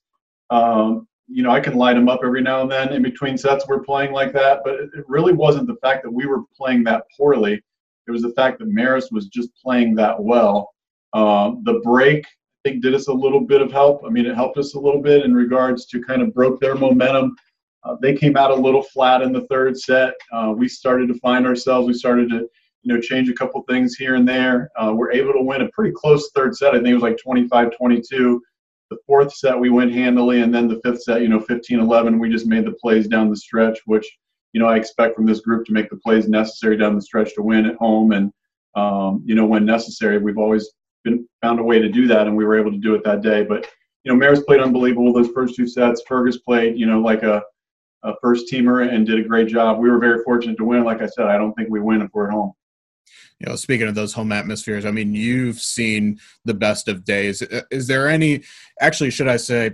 um, 0.51 1.09
you 1.27 1.43
know, 1.43 1.51
I 1.51 1.59
can 1.59 1.75
light 1.75 1.95
them 1.95 2.09
up 2.09 2.21
every 2.23 2.41
now 2.41 2.63
and 2.63 2.71
then 2.71 2.93
in 2.93 3.03
between 3.03 3.37
sets. 3.37 3.67
We're 3.67 3.83
playing 3.83 4.13
like 4.13 4.33
that, 4.35 4.61
but 4.65 4.75
it, 4.75 4.91
really 5.09 5.33
wasn't 5.33 5.67
the 5.67 5.77
fact 5.83 6.05
that 6.05 6.11
we 6.11 6.27
were 6.27 6.43
playing 6.57 6.85
that 6.85 7.05
poorly. 7.17 7.61
It 8.07 8.11
was 8.11 8.23
the 8.23 8.33
fact 8.33 8.61
that 8.61 8.69
Marist 8.69 9.11
was 9.11 9.27
just 9.27 9.51
playing 9.61 9.97
that 9.97 10.23
well. 10.23 10.71
Um, 11.15 11.63
the 11.65 11.81
break, 11.83 12.25
I 12.27 12.69
think, 12.69 12.83
did 12.83 12.95
us 12.95 13.09
a 13.09 13.13
little 13.13 13.41
bit 13.41 13.61
of 13.61 13.73
help. 13.73 14.03
I 14.07 14.11
mean, 14.11 14.27
it 14.27 14.35
helped 14.35 14.59
us 14.59 14.75
a 14.75 14.81
little 14.81 15.01
bit 15.01 15.25
in 15.25 15.35
regards 15.35 15.87
to 15.87 16.03
kind 16.03 16.23
of 16.23 16.33
broke 16.33 16.61
their 16.61 16.77
momentum 16.77 17.35
uh, 17.85 17.97
they 18.01 18.15
came 18.15 18.37
out 18.37 18.51
a 18.51 18.55
little 18.55 18.83
flat 18.83 19.23
in 19.23 19.33
the 19.33 19.47
third 19.47 19.79
set. 19.79 20.15
Uh, 20.33 20.55
we 20.57 20.69
started 20.69 21.09
to 21.09 21.15
find 21.15 21.47
ourselves. 21.47 21.87
We 21.87 21.95
started 21.95 22.31
to, 22.31 22.49
you 22.83 22.95
know, 22.95 23.01
change 23.01 23.29
a 23.29 23.35
couple 23.35 23.63
things 23.63 23.95
here 23.97 24.15
and 24.15 24.27
there. 24.27 24.71
Uh, 24.77 24.93
we're 24.95 25.13
able 25.13 25.33
to 25.33 25.43
win 25.43 25.63
a 25.63 25.69
pretty 25.69 25.93
close 25.95 26.31
third 26.35 26.57
set. 26.57 26.71
I 26.71 26.79
think 26.79 26.89
it 26.89 26.95
was 26.95 27.03
like 27.03 27.19
25-22. 27.27 28.41
The 28.91 28.99
fourth 29.07 29.35
set 29.35 29.59
we 29.59 29.71
went 29.71 29.93
handily, 29.93 30.43
and 30.43 30.55
then 30.55 30.69
the 30.69 30.81
fifth 30.85 31.03
set, 31.03 31.23
you 31.23 31.29
know, 31.29 31.41
15-11. 31.41 32.21
We 32.21 32.31
just 32.31 32.47
made 32.47 32.67
the 32.67 32.73
plays 32.73 33.09
down 33.09 33.31
the 33.31 33.37
stretch, 33.37 33.79
which 33.87 34.07
you 34.53 34.61
know 34.61 34.69
I 34.69 34.77
expect 34.77 35.17
from 35.17 35.27
this 35.27 35.41
group 35.41 35.67
to 35.67 35.73
make 35.73 35.91
the 35.91 35.97
plays 35.97 36.29
necessary 36.29 36.77
down 36.77 36.95
the 36.95 37.03
stretch 37.03 37.35
to 37.35 37.43
win 37.43 37.67
at 37.67 37.77
home, 37.77 38.13
and 38.13 38.31
um, 38.77 39.23
you 39.25 39.35
know 39.35 39.47
when 39.47 39.65
necessary. 39.65 40.19
We've 40.19 40.39
always 40.39 40.71
been 41.03 41.27
found 41.43 41.61
a 41.61 41.63
way 41.63 41.79
to 41.79 41.89
do 41.89 42.07
that, 42.09 42.27
and 42.27 42.37
we 42.37 42.45
were 42.45 42.59
able 42.59 42.71
to 42.71 42.79
do 42.79 42.95
it 42.95 43.03
that 43.05 43.23
day. 43.23 43.43
But 43.43 43.67
you 44.05 44.15
know, 44.15 44.23
Marist 44.23 44.45
played 44.45 44.61
unbelievable 44.61 45.13
those 45.13 45.29
first 45.29 45.57
two 45.57 45.67
sets. 45.67 46.03
Fergus 46.07 46.39
played, 46.39 46.79
you 46.79 46.87
know, 46.87 47.01
like 47.01 47.23
a 47.23 47.43
a 48.05 48.15
first 48.23 48.53
teamer 48.53 48.87
and 48.93 49.07
did 49.07 49.19
a 49.19 49.23
great 49.23 49.49
job. 49.49 49.79
We 49.79 49.91
were 49.91 49.99
very 49.99 50.23
fortunate 50.23 50.57
to 50.59 50.65
win. 50.65 50.85
Like 50.85 51.03
I 51.03 51.07
said, 51.07 51.27
I 51.27 51.37
don't 51.37 51.55
think 51.55 51.71
we 51.71 51.81
win 51.81 52.03
if 52.03 52.11
we're 52.13 52.29
at 52.29 52.33
home. 52.33 52.53
You 53.41 53.49
know, 53.49 53.57
speaking 53.57 53.89
of 53.89 53.95
those 53.95 54.13
home 54.13 54.31
atmospheres, 54.31 54.87
I 54.87 54.91
mean, 54.91 55.15
you've 55.15 55.61
seen 55.61 56.21
the 56.45 56.55
best 56.55 56.87
of 56.87 57.05
days. 57.05 57.43
Is 57.71 57.87
there 57.89 58.09
any, 58.09 58.43
actually, 58.81 59.11
should 59.11 59.29
I 59.29 59.39
say, 59.39 59.73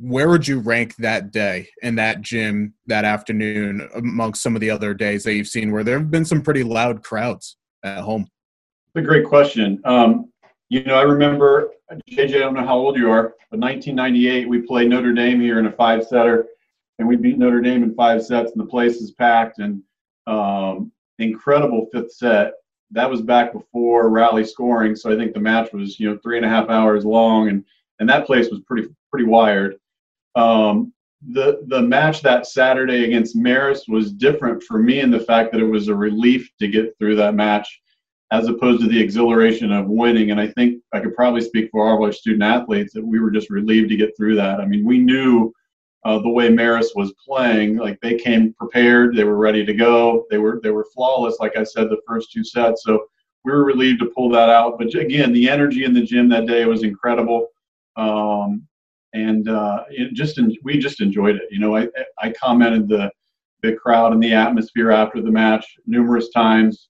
where 0.00 0.28
would 0.28 0.46
you 0.46 0.60
rank 0.60 0.96
that 0.96 1.32
day 1.32 1.68
in 1.82 1.96
that 1.96 2.22
gym 2.22 2.74
that 2.86 3.04
afternoon 3.04 3.88
amongst 3.94 4.42
some 4.42 4.54
of 4.54 4.60
the 4.60 4.70
other 4.70 4.94
days 4.94 5.24
that 5.24 5.34
you've 5.34 5.48
seen 5.48 5.72
where 5.72 5.84
there 5.84 5.98
have 5.98 6.10
been 6.10 6.24
some 6.24 6.42
pretty 6.42 6.62
loud 6.62 7.02
crowds 7.02 7.56
at 7.82 7.98
home? 7.98 8.22
It's 8.22 9.04
a 9.04 9.06
great 9.06 9.26
question. 9.26 9.80
Um, 9.84 10.30
you 10.68 10.84
know, 10.84 10.94
I 10.94 11.02
remember, 11.02 11.72
JJ, 12.10 12.36
I 12.36 12.38
don't 12.38 12.54
know 12.54 12.64
how 12.64 12.78
old 12.78 12.96
you 12.96 13.10
are, 13.10 13.34
but 13.50 13.60
1998, 13.60 14.48
we 14.48 14.62
played 14.62 14.88
Notre 14.88 15.12
Dame 15.12 15.40
here 15.40 15.58
in 15.58 15.66
a 15.66 15.72
five 15.72 16.06
setter 16.06 16.46
and 17.02 17.08
we 17.08 17.16
beat 17.16 17.36
Notre 17.36 17.60
Dame 17.60 17.82
in 17.82 17.94
five 17.96 18.24
sets, 18.24 18.52
and 18.52 18.60
the 18.60 18.70
place 18.70 18.98
is 18.98 19.10
packed. 19.10 19.58
And 19.58 19.82
um, 20.28 20.92
incredible 21.18 21.88
fifth 21.92 22.12
set. 22.12 22.52
That 22.92 23.10
was 23.10 23.22
back 23.22 23.52
before 23.52 24.08
rally 24.08 24.44
scoring, 24.44 24.94
so 24.94 25.12
I 25.12 25.16
think 25.16 25.34
the 25.34 25.40
match 25.40 25.72
was 25.72 25.98
you 25.98 26.08
know 26.08 26.18
three 26.22 26.36
and 26.36 26.46
a 26.46 26.48
half 26.48 26.68
hours 26.68 27.04
long, 27.04 27.48
and 27.48 27.64
and 27.98 28.08
that 28.08 28.24
place 28.24 28.50
was 28.50 28.60
pretty 28.60 28.88
pretty 29.10 29.26
wired. 29.26 29.78
Um, 30.36 30.92
the 31.32 31.64
the 31.66 31.82
match 31.82 32.22
that 32.22 32.46
Saturday 32.46 33.04
against 33.04 33.36
Marist 33.36 33.88
was 33.88 34.12
different 34.12 34.62
for 34.62 34.78
me 34.78 35.00
in 35.00 35.10
the 35.10 35.18
fact 35.18 35.50
that 35.52 35.60
it 35.60 35.66
was 35.66 35.88
a 35.88 35.94
relief 35.94 36.50
to 36.60 36.68
get 36.68 36.96
through 36.98 37.16
that 37.16 37.34
match, 37.34 37.82
as 38.30 38.46
opposed 38.46 38.80
to 38.82 38.88
the 38.88 39.00
exhilaration 39.00 39.72
of 39.72 39.88
winning. 39.88 40.30
And 40.30 40.40
I 40.40 40.46
think 40.46 40.80
I 40.92 41.00
could 41.00 41.16
probably 41.16 41.40
speak 41.40 41.68
for 41.72 41.84
all 41.84 41.96
of 41.96 42.02
our 42.02 42.12
student 42.12 42.44
athletes 42.44 42.92
that 42.92 43.04
we 43.04 43.18
were 43.18 43.32
just 43.32 43.50
relieved 43.50 43.88
to 43.88 43.96
get 43.96 44.16
through 44.16 44.36
that. 44.36 44.60
I 44.60 44.66
mean, 44.66 44.84
we 44.84 44.98
knew 44.98 45.52
uh, 46.04 46.18
the 46.18 46.28
way 46.28 46.48
Marist 46.48 46.96
was 46.96 47.12
playing. 47.24 47.76
Like 47.76 48.00
they 48.00 48.16
came 48.16 48.52
prepared, 48.54 49.16
they 49.16 49.24
were 49.24 49.36
ready 49.36 49.64
to 49.64 49.74
go. 49.74 50.26
They 50.30 50.38
were 50.38 50.60
they 50.62 50.70
were 50.70 50.86
flawless, 50.94 51.36
like 51.38 51.56
I 51.56 51.62
said, 51.62 51.88
the 51.88 52.00
first 52.06 52.32
two 52.32 52.44
sets. 52.44 52.82
So 52.84 53.06
we 53.44 53.52
were 53.52 53.64
relieved 53.64 54.00
to 54.00 54.12
pull 54.14 54.28
that 54.30 54.48
out. 54.48 54.78
But 54.78 54.94
again, 54.94 55.32
the 55.32 55.48
energy 55.48 55.84
in 55.84 55.94
the 55.94 56.02
gym 56.02 56.28
that 56.30 56.46
day 56.46 56.64
was 56.64 56.82
incredible, 56.82 57.48
um, 57.96 58.66
and 59.12 59.48
uh, 59.48 59.84
just 60.12 60.40
we 60.62 60.78
just 60.78 61.00
enjoyed 61.00 61.36
it. 61.36 61.42
You 61.50 61.60
know, 61.60 61.76
I 61.76 61.88
I 62.18 62.32
commented 62.32 62.88
the 62.88 63.10
the 63.62 63.74
crowd 63.74 64.12
and 64.12 64.22
the 64.22 64.32
atmosphere 64.32 64.90
after 64.90 65.22
the 65.22 65.30
match 65.30 65.64
numerous 65.86 66.30
times, 66.30 66.88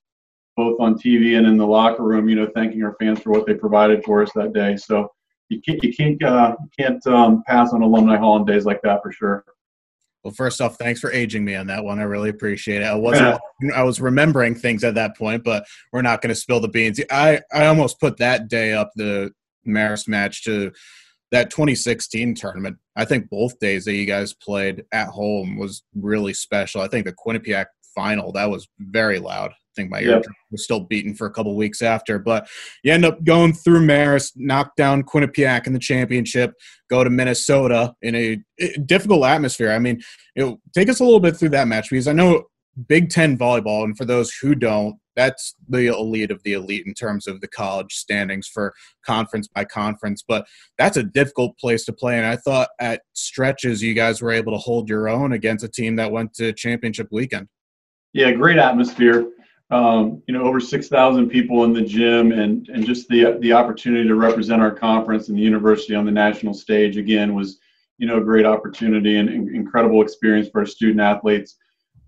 both 0.57 0.81
on 0.81 0.95
TV 0.95 1.37
and 1.37 1.47
in 1.47 1.59
the 1.59 1.67
locker 1.67 2.03
room. 2.03 2.31
You 2.31 2.37
know, 2.37 2.51
thanking 2.55 2.83
our 2.83 2.97
fans 2.99 3.21
for 3.21 3.31
what 3.31 3.47
they 3.47 3.55
provided 3.55 4.03
for 4.05 4.23
us 4.23 4.33
that 4.35 4.55
day. 4.55 4.77
So 4.77 5.11
you 5.53 5.61
can't 5.63 5.83
you 5.83 5.93
can't 5.93 6.23
uh, 6.23 6.57
you 6.61 6.69
can't 6.79 7.07
um, 7.07 7.43
pass 7.47 7.73
on 7.73 7.83
alumni 7.83 8.17
hall 8.17 8.35
on 8.35 8.45
days 8.45 8.65
like 8.65 8.81
that 8.83 9.03
for 9.03 9.13
sure. 9.13 9.45
Well, 10.25 10.33
first 10.33 10.61
off, 10.61 10.77
thanks 10.79 11.01
for 11.01 11.11
aging 11.11 11.45
me 11.45 11.57
on 11.57 11.67
that 11.67 11.85
one. 11.85 11.99
I 11.99 12.05
really 12.05 12.31
appreciate 12.31 12.83
it. 12.83 12.85
I 12.85 12.95
wasn't 12.95 13.41
I 13.75 13.83
was 13.83 14.01
remembering 14.01 14.55
things 14.55 14.85
at 14.85 14.95
that 14.95 15.17
point, 15.17 15.43
but 15.43 15.65
we're 15.93 16.03
not 16.03 16.23
going 16.23 16.29
to 16.29 16.41
spill 16.41 16.61
the 16.61 16.69
beans. 16.69 17.01
I 17.11 17.41
I 17.53 17.67
almost 17.67 18.01
put 18.01 18.19
that 18.19 18.49
day 18.49 18.73
up 18.73 18.91
the 18.95 19.33
Marist 19.67 20.09
match 20.09 20.45
to 20.45 20.73
that 21.33 21.51
2016 21.51 22.35
tournament, 22.35 22.77
I 22.95 23.07
think 23.07 23.31
both 23.31 23.59
days 23.59 23.87
that 23.87 23.95
you 23.95 24.05
guys 24.05 24.35
played 24.35 24.85
at 24.93 25.09
home 25.09 25.57
was 25.57 25.83
really 25.95 26.35
special. 26.35 26.83
I 26.83 26.89
think 26.89 27.07
the 27.07 27.15
Quinnipiac 27.15 27.67
final 27.95 28.33
that 28.33 28.51
was 28.51 28.69
very 28.79 29.19
loud. 29.19 29.53
I 29.73 29.81
think 29.81 29.91
my 29.91 30.01
ear 30.01 30.23
was 30.51 30.65
still 30.65 30.81
beating 30.81 31.15
for 31.15 31.27
a 31.27 31.31
couple 31.31 31.57
weeks 31.57 31.81
after, 31.81 32.19
but 32.19 32.47
you 32.85 32.93
end 32.93 33.05
up 33.05 33.25
going 33.25 33.55
through 33.55 33.87
Marist, 33.87 34.33
knock 34.37 34.77
down 34.77 35.03
Quinnipiac 35.03 35.67
in 35.67 35.73
the 35.73 35.79
championship, 35.79 36.53
go 36.91 37.03
to 37.03 37.11
Minnesota 37.11 37.95
in 38.03 38.15
a 38.15 38.39
difficult 38.85 39.25
atmosphere. 39.25 39.73
I 39.73 39.79
mean, 39.79 40.03
you 40.37 40.45
know, 40.45 40.61
take 40.75 40.91
us 40.91 41.01
a 41.01 41.05
little 41.05 41.21
bit 41.21 41.37
through 41.37 41.51
that 41.51 41.69
match 41.69 41.89
because 41.89 42.07
I 42.07 42.13
know 42.13 42.45
Big 42.87 43.11
Ten 43.11 43.37
volleyball, 43.39 43.85
and 43.85 43.97
for 43.97 44.05
those 44.05 44.33
who 44.33 44.55
don't, 44.55 44.97
that's 45.15 45.55
the 45.69 45.89
elite 45.89 46.31
of 46.31 46.43
the 46.43 46.55
elite 46.55 46.87
in 46.87 46.95
terms 46.95 47.27
of 47.27 47.41
the 47.43 47.49
college 47.49 47.93
standings 47.93 48.49
for 48.49 48.73
conference 49.05 49.47
by 49.47 49.65
conference. 49.65 50.25
But 50.27 50.47
that's 50.79 50.97
a 50.97 51.03
difficult 51.03 51.59
place 51.59 51.85
to 51.85 51.93
play. 51.93 52.17
And 52.17 52.27
I 52.27 52.37
thought 52.37 52.71
at 52.81 53.03
stretches 53.13 53.83
you 53.83 53.93
guys 53.93 54.23
were 54.23 54.33
able 54.33 54.53
to 54.53 54.59
hold 54.59 54.89
your 54.89 55.11
own 55.11 55.33
against 55.33 55.65
a 55.65 55.69
team 55.69 55.97
that 55.97 56.13
went 56.13 56.33
to 56.35 56.55
championship 56.55 57.09
weekend. 57.11 57.49
Yeah, 58.15 58.33
great 58.33 58.59
atmosphere. 58.59 59.27
Um, 59.73 60.23
you 60.29 60.35
know, 60.35 60.43
over 60.43 60.61
6,000 60.61 61.31
people 61.31 61.65
in 61.65 61.73
the 61.73 61.81
gym, 61.81 62.31
and 62.33 62.69
and 62.69 62.85
just 62.85 63.09
the 63.09 63.39
the 63.41 63.55
opportunity 63.55 64.07
to 64.07 64.15
represent 64.15 64.61
our 64.61 64.71
conference 64.71 65.29
and 65.29 65.39
the 65.39 65.43
university 65.43 65.95
on 65.95 66.05
the 66.05 66.13
national 66.13 66.53
stage 66.53 66.99
again 66.99 67.35
was, 67.35 67.59
you 67.97 68.07
know, 68.07 68.19
a 68.19 68.21
great 68.21 68.45
opportunity 68.45 69.17
and, 69.17 69.31
and 69.31 69.49
incredible 69.49 70.03
experience 70.03 70.51
for 70.51 70.61
our 70.61 70.67
student 70.67 71.01
athletes. 71.01 71.57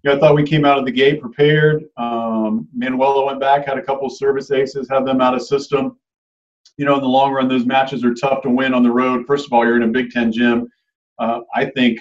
You 0.02 0.10
know, 0.10 0.16
I 0.16 0.20
thought 0.20 0.34
we 0.34 0.42
came 0.42 0.66
out 0.66 0.78
of 0.78 0.84
the 0.84 0.92
gate 0.92 1.22
prepared. 1.22 1.86
Um, 1.96 2.68
Manuela 2.74 3.24
went 3.24 3.40
back, 3.40 3.64
had 3.66 3.78
a 3.78 3.82
couple 3.82 4.10
service 4.10 4.50
aces, 4.50 4.86
had 4.90 5.06
them 5.06 5.22
out 5.22 5.34
of 5.34 5.40
system. 5.40 5.96
You 6.76 6.84
know, 6.84 6.96
in 6.96 7.00
the 7.00 7.08
long 7.08 7.32
run, 7.32 7.48
those 7.48 7.64
matches 7.64 8.04
are 8.04 8.12
tough 8.12 8.42
to 8.42 8.50
win 8.50 8.74
on 8.74 8.82
the 8.82 8.90
road. 8.90 9.24
First 9.26 9.46
of 9.46 9.54
all, 9.54 9.64
you're 9.64 9.76
in 9.76 9.84
a 9.84 9.88
Big 9.88 10.10
Ten 10.10 10.30
gym. 10.30 10.68
Uh, 11.18 11.40
I 11.54 11.64
think, 11.64 11.98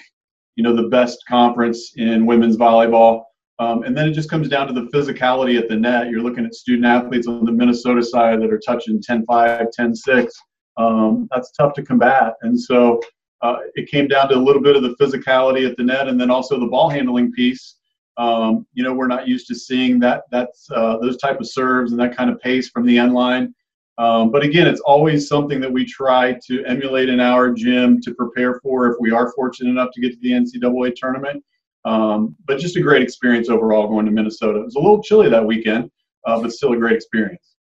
you 0.56 0.62
know, 0.62 0.76
the 0.76 0.88
best 0.88 1.24
conference 1.26 1.94
in 1.96 2.26
women's 2.26 2.58
volleyball. 2.58 3.24
Um, 3.58 3.84
and 3.84 3.96
then 3.96 4.08
it 4.08 4.12
just 4.12 4.30
comes 4.30 4.48
down 4.48 4.66
to 4.66 4.72
the 4.72 4.88
physicality 4.88 5.58
at 5.58 5.68
the 5.68 5.76
net. 5.76 6.10
You're 6.10 6.22
looking 6.22 6.44
at 6.44 6.54
student 6.54 6.86
athletes 6.86 7.28
on 7.28 7.44
the 7.44 7.52
Minnesota 7.52 8.02
side 8.02 8.40
that 8.42 8.52
are 8.52 8.58
touching 8.58 9.00
10 9.00 9.24
5, 9.26 9.70
10 9.72 9.94
6. 9.94 10.34
Um, 10.76 11.28
that's 11.32 11.52
tough 11.52 11.72
to 11.74 11.82
combat. 11.82 12.34
And 12.42 12.60
so 12.60 13.00
uh, 13.42 13.58
it 13.74 13.88
came 13.88 14.08
down 14.08 14.28
to 14.30 14.34
a 14.34 14.38
little 14.42 14.62
bit 14.62 14.74
of 14.74 14.82
the 14.82 14.96
physicality 15.00 15.68
at 15.68 15.76
the 15.76 15.84
net 15.84 16.08
and 16.08 16.20
then 16.20 16.30
also 16.30 16.58
the 16.58 16.66
ball 16.66 16.88
handling 16.88 17.30
piece. 17.32 17.76
Um, 18.16 18.66
you 18.72 18.82
know, 18.82 18.92
we're 18.92 19.06
not 19.06 19.28
used 19.28 19.46
to 19.48 19.54
seeing 19.54 19.98
that 20.00 20.22
that's 20.30 20.68
uh, 20.74 20.98
those 20.98 21.16
type 21.18 21.40
of 21.40 21.48
serves 21.48 21.92
and 21.92 22.00
that 22.00 22.16
kind 22.16 22.30
of 22.30 22.40
pace 22.40 22.70
from 22.70 22.86
the 22.86 22.98
end 22.98 23.12
line. 23.12 23.54
Um, 23.98 24.32
but 24.32 24.42
again, 24.42 24.66
it's 24.66 24.80
always 24.80 25.28
something 25.28 25.60
that 25.60 25.72
we 25.72 25.84
try 25.84 26.36
to 26.46 26.64
emulate 26.64 27.08
in 27.08 27.20
our 27.20 27.52
gym 27.52 28.00
to 28.02 28.14
prepare 28.14 28.58
for 28.60 28.90
if 28.90 28.96
we 28.98 29.12
are 29.12 29.32
fortunate 29.32 29.70
enough 29.70 29.90
to 29.94 30.00
get 30.00 30.12
to 30.12 30.18
the 30.20 30.30
NCAA 30.30 30.94
tournament. 30.96 31.44
Um, 31.84 32.34
but 32.46 32.58
just 32.58 32.76
a 32.76 32.80
great 32.80 33.02
experience 33.02 33.48
overall 33.48 33.88
going 33.88 34.06
to 34.06 34.12
Minnesota. 34.12 34.60
It 34.60 34.64
was 34.64 34.76
a 34.76 34.80
little 34.80 35.02
chilly 35.02 35.28
that 35.28 35.44
weekend, 35.44 35.90
uh, 36.26 36.40
but 36.40 36.52
still 36.52 36.72
a 36.72 36.76
great 36.76 36.96
experience. 36.96 37.54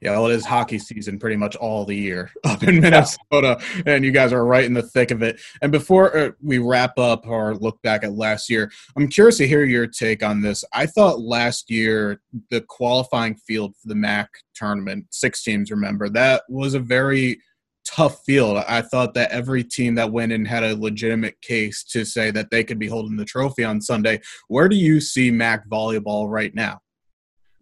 Yeah, 0.00 0.12
well, 0.12 0.28
it 0.28 0.34
is 0.34 0.44
hockey 0.44 0.78
season 0.78 1.18
pretty 1.18 1.36
much 1.36 1.56
all 1.56 1.84
the 1.84 1.96
year 1.96 2.30
up 2.44 2.62
in 2.62 2.80
Minnesota, 2.80 3.60
and 3.86 4.04
you 4.04 4.12
guys 4.12 4.32
are 4.32 4.44
right 4.44 4.64
in 4.64 4.74
the 4.74 4.82
thick 4.82 5.10
of 5.10 5.22
it. 5.22 5.40
And 5.62 5.72
before 5.72 6.16
uh, 6.16 6.30
we 6.42 6.58
wrap 6.58 6.98
up 6.98 7.26
or 7.26 7.54
look 7.54 7.80
back 7.82 8.04
at 8.04 8.14
last 8.14 8.50
year, 8.50 8.70
I'm 8.96 9.08
curious 9.08 9.38
to 9.38 9.48
hear 9.48 9.64
your 9.64 9.86
take 9.86 10.22
on 10.22 10.40
this. 10.40 10.64
I 10.72 10.86
thought 10.86 11.20
last 11.20 11.70
year 11.70 12.20
the 12.50 12.60
qualifying 12.62 13.36
field 13.36 13.74
for 13.76 13.88
the 13.88 13.94
MAC 13.94 14.28
tournament, 14.54 15.06
six 15.10 15.42
teams, 15.42 15.70
remember, 15.70 16.08
that 16.10 16.44
was 16.48 16.74
a 16.74 16.80
very 16.80 17.38
tough 17.84 18.24
field. 18.24 18.62
I 18.68 18.82
thought 18.82 19.14
that 19.14 19.30
every 19.30 19.64
team 19.64 19.94
that 19.96 20.10
went 20.10 20.32
in 20.32 20.44
had 20.44 20.64
a 20.64 20.76
legitimate 20.76 21.40
case 21.40 21.84
to 21.84 22.04
say 22.04 22.30
that 22.30 22.50
they 22.50 22.64
could 22.64 22.78
be 22.78 22.88
holding 22.88 23.16
the 23.16 23.24
trophy 23.24 23.64
on 23.64 23.80
Sunday. 23.80 24.20
Where 24.48 24.68
do 24.68 24.76
you 24.76 25.00
see 25.00 25.30
MAC 25.30 25.68
volleyball 25.68 26.28
right 26.28 26.54
now? 26.54 26.80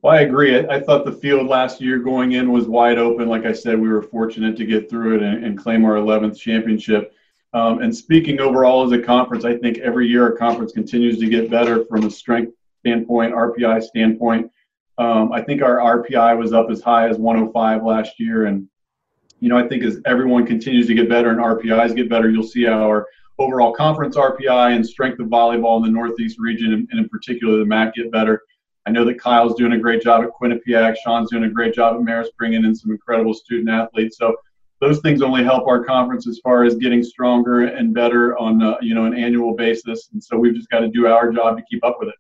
Well, 0.03 0.15
I 0.15 0.23
agree. 0.23 0.59
I, 0.67 0.81
thought 0.81 1.05
the 1.05 1.13
field 1.13 1.47
last 1.47 1.81
year 1.81 1.99
going 1.99 2.33
in 2.33 2.51
was 2.51 2.67
wide 2.67 2.99
open. 2.99 3.29
Like 3.29 3.47
I 3.47 3.53
said, 3.53 3.79
we 3.79 3.89
were 3.89 4.03
fortunate 4.03 4.57
to 4.57 4.65
get 4.65 4.91
through 4.91 5.17
it 5.17 5.23
and, 5.23 5.45
and 5.45 5.57
claim 5.57 5.85
our 5.85 5.95
11th 5.95 6.37
championship. 6.37 7.15
Um, 7.55 7.83
and 7.83 7.95
speaking 7.95 8.41
overall 8.41 8.85
as 8.85 8.93
a 8.93 9.01
conference, 9.01 9.45
I 9.45 9.57
think 9.57 9.79
every 9.79 10.09
year 10.09 10.25
our 10.25 10.33
conference 10.33 10.73
continues 10.73 11.19
to 11.21 11.29
get 11.29 11.51
better 11.51 11.85
from 11.85 12.05
a 12.05 12.11
strength 12.11 12.53
standpoint, 12.81 13.33
RPI 13.33 13.83
standpoint. 13.83 14.51
Um, 14.99 15.33
I 15.33 15.41
think 15.43 15.63
our 15.63 15.79
RPI 15.79 16.37
was 16.37 16.53
up 16.53 16.69
as 16.71 16.81
high 16.81 17.09
as 17.09 17.19
105 17.19 17.85
last 17.85 18.19
year, 18.19 18.47
and 18.47 18.69
you 19.43 19.49
know, 19.49 19.59
I 19.59 19.67
think 19.67 19.83
as 19.83 19.99
everyone 20.07 20.47
continues 20.47 20.87
to 20.87 20.95
get 20.95 21.09
better 21.09 21.31
and 21.31 21.41
RPIs 21.41 21.97
get 21.97 22.09
better, 22.09 22.31
you'll 22.31 22.45
see 22.45 22.69
our 22.69 23.09
overall 23.41 23.73
conference 23.73 24.17
RPI 24.17 24.77
and 24.77 24.87
strength 24.87 25.19
of 25.19 25.27
volleyball 25.27 25.79
in 25.79 25.83
the 25.83 25.91
Northeast 25.91 26.39
region, 26.39 26.73
and, 26.73 26.89
in 26.93 27.09
particular 27.09 27.59
the 27.59 27.65
MAC, 27.65 27.93
get 27.95 28.13
better. 28.13 28.43
I 28.87 28.93
know 28.93 29.05
that 29.05 29.19
Kyle's 29.19 29.57
doing 29.57 29.73
a 29.73 29.79
great 29.79 30.01
job 30.01 30.23
at 30.23 30.31
Quinnipiac. 30.41 30.95
Sean's 31.03 31.29
doing 31.33 31.43
a 31.43 31.51
great 31.51 31.75
job 31.75 31.97
at 31.97 32.03
Marist, 32.03 32.29
bringing 32.39 32.65
in 32.65 32.73
some 32.73 32.93
incredible 32.93 33.35
student 33.35 33.69
athletes. 33.69 34.17
So 34.17 34.37
those 34.81 35.01
things 35.01 35.23
only 35.23 35.43
help 35.43 35.67
our 35.67 35.83
conference 35.83 36.29
as 36.29 36.39
far 36.39 36.63
as 36.63 36.77
getting 36.77 37.03
stronger 37.03 37.63
and 37.65 37.93
better 37.93 38.39
on 38.39 38.63
uh, 38.63 38.77
you 38.81 38.95
know 38.95 39.07
an 39.07 39.15
annual 39.15 39.57
basis. 39.57 40.09
And 40.13 40.23
so 40.23 40.39
we've 40.39 40.55
just 40.55 40.71
got 40.71 40.81
to 40.81 40.89
do 40.89 41.09
our 41.09 41.33
job 41.33 41.57
to 41.57 41.65
keep 41.69 41.85
up 41.85 41.97
with 41.99 42.11
it. 42.11 42.15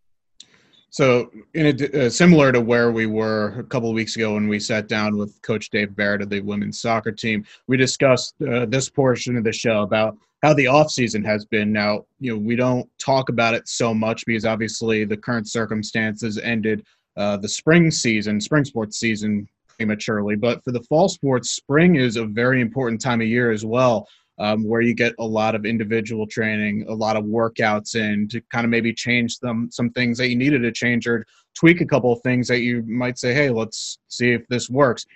So, 0.93 1.31
a, 1.55 2.05
uh, 2.07 2.11
similar 2.11 2.53
to 2.53 2.61
where 2.61 2.93
we 2.93 3.07
were 3.07 3.59
a 3.59 3.65
couple 3.65 3.89
of 3.89 3.95
weeks 3.95 4.15
ago 4.15 4.35
when 4.35 4.47
we 4.47 4.61
sat 4.61 4.89
down 4.89 5.17
with 5.17 5.41
Coach 5.41 5.71
Dave 5.71 5.97
Barrett 5.97 6.21
of 6.21 6.29
the 6.29 6.43
women's 6.43 6.83
soccer 6.83 7.11
team, 7.11 7.47
we 7.67 7.79
discussed 7.79 8.35
uh, 8.47 8.67
this 8.67 8.91
portion 8.91 9.39
of 9.39 9.45
the 9.45 9.55
show 9.55 9.81
about 9.81 10.19
how 10.43 10.53
the 10.53 10.67
offseason 10.67 11.25
has 11.25 11.47
been. 11.47 11.73
Now, 11.73 12.05
you 12.21 12.33
know, 12.35 12.39
we 12.39 12.57
don't 12.57 12.87
talk 12.99 13.31
about 13.31 13.55
it 13.55 13.69
so 13.69 13.95
much 13.95 14.27
because 14.27 14.45
obviously 14.45 15.07
the 15.07 15.17
current 15.17 15.49
circumstances 15.49 16.37
ended 16.37 16.85
uh, 17.17 17.39
the 17.39 17.49
spring 17.49 17.91
season, 17.91 18.39
spring 18.39 18.67
sports 18.67 19.01
season 19.01 19.49
prematurely. 19.79 20.37
But 20.37 20.63
for 20.63 20.73
the 20.73 20.83
fall 20.83 21.09
sports, 21.09 21.53
spring 21.53 21.97
is 21.97 22.17
a 22.17 22.27
very 22.27 22.61
important 22.61 23.01
time 23.01 23.23
of 23.23 23.29
year 23.29 23.51
as 23.51 23.65
well 23.65 24.07
um, 24.43 24.65
where 24.65 24.81
you 24.81 24.93
get 24.93 25.15
a 25.21 25.25
lot 25.25 25.55
of 25.55 25.65
individual 25.65 26.27
training, 26.27 26.85
a 26.89 26.93
lot 26.93 27.15
of 27.15 27.25
workouts 27.25 27.95
in 27.95 28.27
to 28.27 28.41
kind 28.53 28.65
of 28.65 28.71
maybe 28.71 28.93
change 28.93 29.39
them 29.39 29.69
some 29.71 29.89
things 29.91 30.19
that 30.19 30.29
you 30.31 30.37
needed 30.37 30.63
to 30.63 30.73
change 30.73 31.07
or 31.07 31.25
tweak 31.55 31.81
a 31.81 31.87
couple 31.87 32.13
of 32.13 32.21
things 32.23 32.49
that 32.49 32.61
you 32.61 32.83
might 32.83 33.21
say, 33.21 33.33
hey, 33.33 33.51
let's 33.51 33.99
see 34.09 34.33
if 34.33 34.47
this 34.49 34.69
works. 34.69 35.07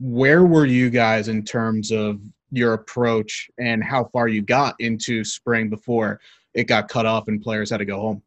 Where 0.00 0.44
were 0.44 0.64
you 0.64 0.88
guys 0.88 1.28
in 1.28 1.44
terms 1.44 1.92
of 1.92 2.18
your 2.50 2.72
approach 2.72 3.50
and 3.58 3.84
how 3.84 4.04
far 4.04 4.26
you 4.26 4.40
got 4.40 4.74
into 4.78 5.22
spring 5.22 5.68
before 5.68 6.18
it 6.54 6.64
got 6.64 6.88
cut 6.88 7.04
off 7.04 7.28
and 7.28 7.42
players 7.42 7.68
had 7.68 7.76
to 7.78 7.84
go 7.84 8.00
home? 8.00 8.22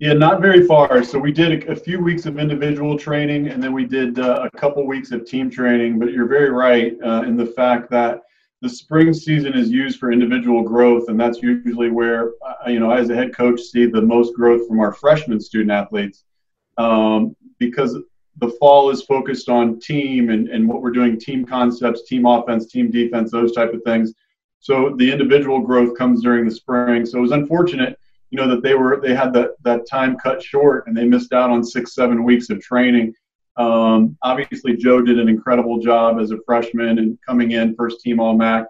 Yeah, 0.00 0.12
not 0.12 0.42
very 0.42 0.66
far. 0.66 1.02
So 1.02 1.18
we 1.18 1.32
did 1.32 1.66
a, 1.66 1.76
few 1.76 1.98
weeks 2.02 2.26
of 2.26 2.38
individual 2.38 2.98
training, 2.98 3.48
and 3.48 3.62
then 3.62 3.72
we 3.72 3.84
did 3.86 4.18
uh, 4.18 4.48
a 4.50 4.58
couple 4.58 4.86
weeks 4.86 5.12
of 5.12 5.26
team 5.26 5.50
training. 5.50 5.98
But 5.98 6.12
you're 6.12 6.28
very 6.28 6.50
right 6.50 6.96
uh, 7.02 7.22
in 7.26 7.36
the 7.36 7.44
fact 7.44 7.90
that 7.90 8.22
the 8.62 8.68
spring 8.68 9.12
season 9.14 9.54
is 9.54 9.70
used 9.70 9.98
for 9.98 10.12
individual 10.12 10.62
growth, 10.62 11.08
and 11.08 11.18
that's 11.18 11.42
usually 11.42 11.90
where 11.90 12.32
uh, 12.46 12.68
you 12.68 12.78
know, 12.78 12.90
as 12.90 13.08
a 13.10 13.14
head 13.14 13.34
coach, 13.34 13.60
see 13.60 13.86
the 13.86 14.02
most 14.02 14.34
growth 14.34 14.68
from 14.68 14.80
our 14.80 14.92
freshman 14.92 15.40
student 15.40 15.70
athletes, 15.70 16.24
um, 16.76 17.34
because 17.58 17.96
the 18.36 18.50
fall 18.60 18.90
is 18.90 19.02
focused 19.02 19.48
on 19.48 19.78
team 19.80 20.30
and, 20.30 20.48
and 20.48 20.68
what 20.68 20.82
we're 20.82 20.90
doing, 20.90 21.18
team 21.18 21.44
concepts, 21.44 22.04
team 22.04 22.26
offense, 22.26 22.66
team 22.66 22.90
defense, 22.90 23.30
those 23.30 23.52
type 23.52 23.72
of 23.72 23.82
things. 23.82 24.12
So 24.60 24.94
the 24.96 25.10
individual 25.10 25.60
growth 25.60 25.96
comes 25.96 26.22
during 26.22 26.44
the 26.44 26.54
spring. 26.54 27.06
So 27.06 27.18
it 27.18 27.22
was 27.22 27.32
unfortunate, 27.32 27.98
you 28.30 28.38
know, 28.38 28.48
that 28.48 28.62
they 28.62 28.74
were 28.74 29.00
they 29.02 29.14
had 29.14 29.32
that 29.32 29.52
that 29.62 29.86
time 29.88 30.18
cut 30.18 30.42
short 30.42 30.86
and 30.86 30.96
they 30.96 31.04
missed 31.04 31.32
out 31.32 31.50
on 31.50 31.64
six 31.64 31.94
seven 31.94 32.24
weeks 32.24 32.50
of 32.50 32.60
training 32.60 33.14
um, 33.56 34.16
obviously, 34.22 34.76
Joe 34.76 35.02
did 35.02 35.18
an 35.18 35.28
incredible 35.28 35.78
job 35.80 36.18
as 36.18 36.30
a 36.30 36.38
freshman 36.46 36.98
and 36.98 37.18
coming 37.26 37.52
in 37.52 37.74
first 37.74 38.00
team 38.00 38.20
All 38.20 38.36
MAC. 38.36 38.66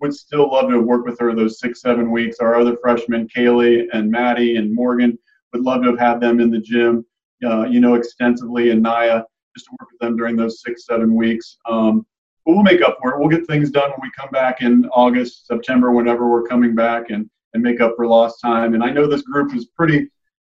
Would 0.00 0.14
still 0.14 0.52
love 0.52 0.70
to 0.70 0.80
work 0.80 1.04
with 1.06 1.18
her 1.18 1.34
those 1.34 1.58
six, 1.58 1.80
seven 1.80 2.12
weeks. 2.12 2.38
Our 2.38 2.54
other 2.54 2.76
freshmen, 2.80 3.28
Kaylee 3.28 3.86
and 3.92 4.08
Maddie 4.08 4.56
and 4.56 4.72
Morgan, 4.72 5.18
would 5.52 5.62
love 5.62 5.82
to 5.82 5.90
have 5.90 5.98
had 5.98 6.20
them 6.20 6.38
in 6.38 6.50
the 6.50 6.60
gym, 6.60 7.04
uh, 7.44 7.64
you 7.64 7.80
know, 7.80 7.94
extensively, 7.94 8.70
and 8.70 8.80
Naya, 8.80 9.22
just 9.56 9.66
to 9.66 9.72
work 9.80 9.90
with 9.90 9.98
them 10.00 10.16
during 10.16 10.36
those 10.36 10.62
six, 10.62 10.86
seven 10.86 11.16
weeks. 11.16 11.58
Um, 11.68 12.06
but 12.46 12.54
we'll 12.54 12.62
make 12.62 12.80
up 12.80 12.98
for 13.02 13.12
it. 13.12 13.18
We'll 13.18 13.28
get 13.28 13.46
things 13.48 13.70
done 13.70 13.90
when 13.90 14.00
we 14.02 14.10
come 14.16 14.30
back 14.30 14.62
in 14.62 14.88
August, 14.92 15.48
September, 15.48 15.90
whenever 15.90 16.30
we're 16.30 16.46
coming 16.46 16.76
back, 16.76 17.10
and 17.10 17.28
and 17.54 17.62
make 17.62 17.80
up 17.80 17.94
for 17.96 18.06
lost 18.06 18.40
time. 18.40 18.74
And 18.74 18.84
I 18.84 18.90
know 18.90 19.06
this 19.06 19.22
group 19.22 19.54
is 19.54 19.66
pretty 19.66 20.08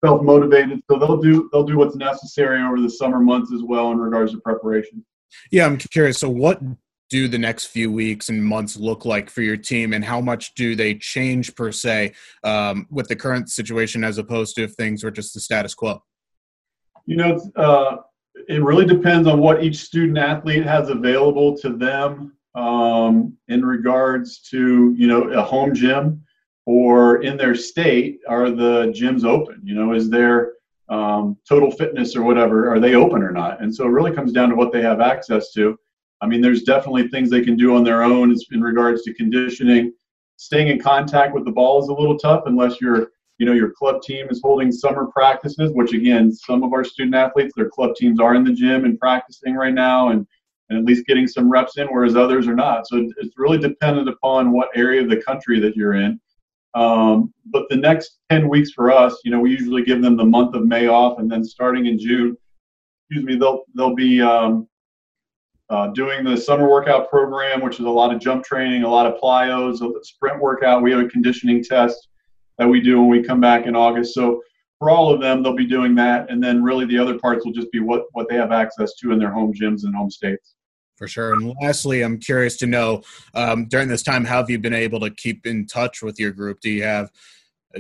self 0.04 0.22
motivated, 0.22 0.82
so 0.90 0.98
they'll 0.98 1.20
do 1.20 1.48
they'll 1.52 1.64
do 1.64 1.78
what's 1.78 1.96
necessary 1.96 2.62
over 2.62 2.80
the 2.80 2.90
summer 2.90 3.20
months 3.20 3.52
as 3.52 3.62
well 3.62 3.90
in 3.92 3.98
regards 3.98 4.32
to 4.32 4.40
preparation. 4.40 5.04
Yeah, 5.50 5.66
I'm 5.66 5.78
curious. 5.78 6.18
So, 6.18 6.28
what 6.28 6.60
do 7.10 7.28
the 7.28 7.38
next 7.38 7.66
few 7.66 7.92
weeks 7.92 8.28
and 8.28 8.44
months 8.44 8.76
look 8.76 9.04
like 9.04 9.30
for 9.30 9.42
your 9.42 9.56
team, 9.56 9.92
and 9.92 10.04
how 10.04 10.20
much 10.20 10.54
do 10.54 10.74
they 10.74 10.94
change 10.94 11.54
per 11.54 11.72
se 11.72 12.12
um, 12.42 12.86
with 12.90 13.08
the 13.08 13.16
current 13.16 13.48
situation 13.50 14.04
as 14.04 14.18
opposed 14.18 14.56
to 14.56 14.62
if 14.62 14.72
things 14.74 15.04
were 15.04 15.10
just 15.10 15.34
the 15.34 15.40
status 15.40 15.74
quo? 15.74 16.02
You 17.06 17.16
know, 17.16 17.52
uh, 17.56 17.96
it 18.48 18.62
really 18.62 18.86
depends 18.86 19.28
on 19.28 19.38
what 19.38 19.62
each 19.62 19.76
student 19.76 20.18
athlete 20.18 20.64
has 20.64 20.88
available 20.88 21.56
to 21.58 21.76
them 21.76 22.36
um, 22.54 23.36
in 23.48 23.64
regards 23.64 24.40
to 24.50 24.94
you 24.96 25.06
know 25.06 25.22
a 25.32 25.42
home 25.42 25.74
gym 25.74 26.23
or 26.66 27.22
in 27.22 27.36
their 27.36 27.54
state 27.54 28.20
are 28.28 28.50
the 28.50 28.86
gyms 28.86 29.24
open? 29.24 29.60
You 29.64 29.74
know 29.74 29.92
is 29.92 30.08
there 30.10 30.54
um, 30.88 31.36
total 31.48 31.70
fitness 31.70 32.14
or 32.14 32.22
whatever 32.22 32.70
are 32.70 32.80
they 32.80 32.94
open 32.94 33.22
or 33.22 33.32
not? 33.32 33.62
And 33.62 33.74
so 33.74 33.84
it 33.84 33.90
really 33.90 34.12
comes 34.12 34.32
down 34.32 34.50
to 34.50 34.54
what 34.54 34.72
they 34.72 34.82
have 34.82 35.00
access 35.00 35.52
to. 35.52 35.78
I 36.20 36.26
mean 36.26 36.40
there's 36.40 36.62
definitely 36.62 37.08
things 37.08 37.30
they 37.30 37.42
can 37.42 37.56
do 37.56 37.74
on 37.76 37.84
their 37.84 38.02
own 38.02 38.34
in 38.52 38.60
regards 38.62 39.02
to 39.02 39.14
conditioning. 39.14 39.92
Staying 40.36 40.68
in 40.68 40.80
contact 40.80 41.34
with 41.34 41.44
the 41.44 41.52
ball 41.52 41.82
is 41.82 41.88
a 41.88 41.94
little 41.94 42.18
tough 42.18 42.44
unless 42.46 42.80
you're 42.80 43.10
you 43.38 43.46
know 43.46 43.52
your 43.52 43.70
club 43.70 44.00
team 44.02 44.28
is 44.30 44.40
holding 44.42 44.70
summer 44.70 45.06
practices 45.06 45.72
which 45.74 45.92
again 45.92 46.32
some 46.32 46.62
of 46.62 46.72
our 46.72 46.84
student 46.84 47.16
athletes 47.16 47.52
their 47.56 47.68
club 47.68 47.94
teams 47.96 48.20
are 48.20 48.36
in 48.36 48.44
the 48.44 48.52
gym 48.52 48.84
and 48.84 48.98
practicing 48.98 49.54
right 49.54 49.74
now 49.74 50.10
and 50.10 50.24
and 50.70 50.78
at 50.78 50.84
least 50.84 51.06
getting 51.06 51.26
some 51.26 51.50
reps 51.50 51.76
in 51.78 51.86
whereas 51.88 52.16
others 52.16 52.46
are 52.48 52.54
not. 52.54 52.86
So 52.86 53.08
it's 53.18 53.36
really 53.36 53.58
dependent 53.58 54.08
upon 54.08 54.52
what 54.52 54.70
area 54.74 55.02
of 55.02 55.10
the 55.10 55.22
country 55.22 55.60
that 55.60 55.76
you're 55.76 55.94
in 55.94 56.20
um, 56.74 57.32
but 57.46 57.64
the 57.68 57.76
next 57.76 58.18
10 58.30 58.48
weeks 58.48 58.70
for 58.72 58.90
us 58.90 59.18
you 59.24 59.30
know 59.30 59.40
we 59.40 59.50
usually 59.50 59.84
give 59.84 60.02
them 60.02 60.16
the 60.16 60.24
month 60.24 60.54
of 60.54 60.66
may 60.66 60.86
off 60.86 61.18
and 61.18 61.30
then 61.30 61.44
starting 61.44 61.86
in 61.86 61.98
june 61.98 62.36
excuse 63.08 63.24
me 63.24 63.36
they'll 63.36 63.64
they'll 63.76 63.94
be 63.94 64.20
um, 64.20 64.68
uh, 65.70 65.88
doing 65.88 66.24
the 66.24 66.36
summer 66.36 66.68
workout 66.68 67.08
program 67.08 67.62
which 67.62 67.80
is 67.80 67.86
a 67.86 67.90
lot 67.90 68.14
of 68.14 68.20
jump 68.20 68.44
training 68.44 68.82
a 68.82 68.88
lot 68.88 69.06
of 69.06 69.20
plyos 69.20 69.80
a 69.80 70.04
sprint 70.04 70.40
workout 70.40 70.82
we 70.82 70.90
have 70.90 71.00
a 71.00 71.08
conditioning 71.08 71.62
test 71.62 72.08
that 72.58 72.68
we 72.68 72.80
do 72.80 73.00
when 73.00 73.08
we 73.08 73.22
come 73.22 73.40
back 73.40 73.66
in 73.66 73.74
August. 73.74 74.14
So 74.14 74.42
for 74.78 74.90
all 74.90 75.12
of 75.12 75.20
them, 75.20 75.42
they'll 75.42 75.56
be 75.56 75.66
doing 75.66 75.94
that, 75.96 76.30
and 76.30 76.42
then 76.42 76.62
really 76.62 76.84
the 76.86 76.98
other 76.98 77.18
parts 77.18 77.44
will 77.44 77.52
just 77.52 77.70
be 77.72 77.80
what 77.80 78.04
what 78.12 78.28
they 78.28 78.36
have 78.36 78.52
access 78.52 78.94
to 78.96 79.12
in 79.12 79.18
their 79.18 79.30
home 79.30 79.52
gyms 79.52 79.84
and 79.84 79.94
home 79.94 80.10
states. 80.10 80.54
For 80.96 81.08
sure. 81.08 81.32
And 81.32 81.54
lastly, 81.60 82.02
I'm 82.02 82.18
curious 82.18 82.56
to 82.58 82.66
know 82.66 83.02
um, 83.34 83.66
during 83.66 83.88
this 83.88 84.02
time, 84.02 84.24
how 84.24 84.36
have 84.36 84.50
you 84.50 84.58
been 84.58 84.74
able 84.74 85.00
to 85.00 85.10
keep 85.10 85.46
in 85.46 85.66
touch 85.66 86.02
with 86.02 86.20
your 86.20 86.30
group? 86.30 86.60
Do 86.60 86.70
you 86.70 86.84
have 86.84 87.10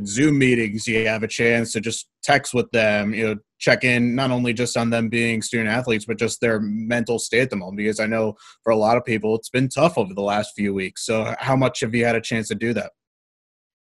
Zoom 0.04 0.38
meetings? 0.38 0.84
Do 0.84 0.92
you 0.92 1.06
have 1.06 1.22
a 1.22 1.28
chance 1.28 1.72
to 1.72 1.80
just 1.80 2.08
text 2.22 2.54
with 2.54 2.70
them? 2.72 3.14
You 3.14 3.26
know, 3.26 3.36
check 3.58 3.84
in 3.84 4.16
not 4.16 4.30
only 4.30 4.52
just 4.52 4.76
on 4.76 4.90
them 4.90 5.08
being 5.08 5.42
student 5.42 5.70
athletes, 5.70 6.06
but 6.06 6.18
just 6.18 6.40
their 6.40 6.60
mental 6.60 7.20
state 7.20 7.42
at 7.42 7.50
the 7.50 7.56
moment. 7.56 7.78
Because 7.78 8.00
I 8.00 8.06
know 8.06 8.34
for 8.62 8.70
a 8.70 8.76
lot 8.76 8.96
of 8.96 9.04
people, 9.04 9.36
it's 9.36 9.48
been 9.48 9.68
tough 9.68 9.96
over 9.96 10.12
the 10.12 10.22
last 10.22 10.54
few 10.56 10.74
weeks. 10.74 11.06
So, 11.06 11.34
how 11.38 11.54
much 11.54 11.80
have 11.80 11.94
you 11.94 12.04
had 12.04 12.16
a 12.16 12.20
chance 12.20 12.48
to 12.48 12.56
do 12.56 12.74
that? 12.74 12.92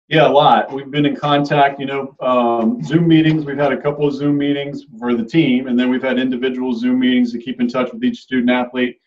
Yeah, 0.09 0.29
a 0.29 0.31
lot. 0.31 0.71
We've 0.71 0.91
been 0.91 1.07
in 1.07 1.17
contact, 1.17 1.81
you 1.81 1.87
know, 1.87 2.15
um, 2.21 2.83
Zoom 2.83 3.09
meetings. 3.09 3.47
We've 3.47 3.57
had 3.57 3.73
a 3.73 3.81
couple 3.81 4.07
of 4.07 4.13
Zoom 4.13 4.37
meetings 4.37 4.85
for 4.99 5.15
the 5.15 5.25
team, 5.25 5.69
and 5.69 5.79
then 5.79 5.89
we've 5.89 6.03
had 6.03 6.19
individual 6.19 6.75
Zoom 6.75 7.01
meetings 7.01 7.33
to 7.33 7.39
keep 7.39 7.63
in 7.63 7.69
touch 7.69 7.93
with 7.93 8.05
each 8.05 8.19
student 8.19 8.51
athlete. 8.51 9.01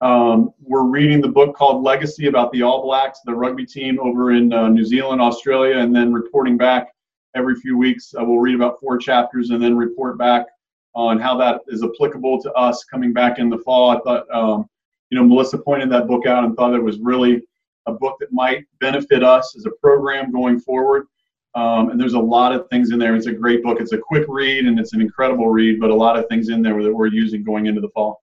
Um, 0.00 0.54
we're 0.62 0.84
reading 0.84 1.20
the 1.20 1.28
book 1.28 1.54
called 1.54 1.82
Legacy 1.82 2.26
about 2.26 2.50
the 2.52 2.62
All 2.62 2.82
Blacks, 2.82 3.20
the 3.24 3.34
rugby 3.34 3.66
team 3.66 4.00
over 4.00 4.32
in 4.32 4.52
uh, 4.52 4.68
New 4.68 4.84
Zealand, 4.84 5.20
Australia, 5.20 5.78
and 5.78 5.94
then 5.94 6.12
reporting 6.12 6.56
back 6.56 6.88
every 7.34 7.54
few 7.56 7.76
weeks. 7.76 8.14
Uh, 8.18 8.24
we'll 8.24 8.38
read 8.38 8.54
about 8.54 8.80
four 8.80 8.96
chapters 8.96 9.50
and 9.50 9.62
then 9.62 9.76
report 9.76 10.16
back 10.16 10.46
on 10.94 11.18
how 11.18 11.36
that 11.36 11.60
is 11.68 11.84
applicable 11.84 12.40
to 12.42 12.52
us 12.54 12.84
coming 12.84 13.12
back 13.12 13.38
in 13.38 13.50
the 13.50 13.58
fall. 13.58 13.90
I 13.90 14.00
thought, 14.00 14.30
um, 14.32 14.68
you 15.10 15.18
know, 15.18 15.24
Melissa 15.24 15.58
pointed 15.58 15.90
that 15.90 16.06
book 16.06 16.26
out 16.26 16.44
and 16.44 16.56
thought 16.56 16.74
it 16.74 16.82
was 16.82 16.98
really 16.98 17.42
a 17.86 17.92
book 17.92 18.16
that 18.20 18.32
might 18.32 18.64
benefit 18.80 19.22
us 19.22 19.54
as 19.56 19.66
a 19.66 19.70
program 19.82 20.32
going 20.32 20.60
forward. 20.60 21.06
Um, 21.54 21.90
and 21.90 22.00
there's 22.00 22.14
a 22.14 22.18
lot 22.18 22.52
of 22.52 22.68
things 22.68 22.90
in 22.90 22.98
there. 22.98 23.14
It's 23.16 23.26
a 23.26 23.32
great 23.32 23.62
book. 23.62 23.80
It's 23.80 23.92
a 23.92 23.98
quick 23.98 24.24
read 24.28 24.66
and 24.66 24.78
it's 24.78 24.94
an 24.94 25.00
incredible 25.00 25.48
read, 25.48 25.78
but 25.78 25.90
a 25.90 25.94
lot 25.94 26.18
of 26.18 26.26
things 26.28 26.48
in 26.48 26.62
there 26.62 26.80
that 26.82 26.94
we're 26.94 27.08
using 27.08 27.44
going 27.44 27.66
into 27.66 27.80
the 27.80 27.88
fall. 27.90 28.22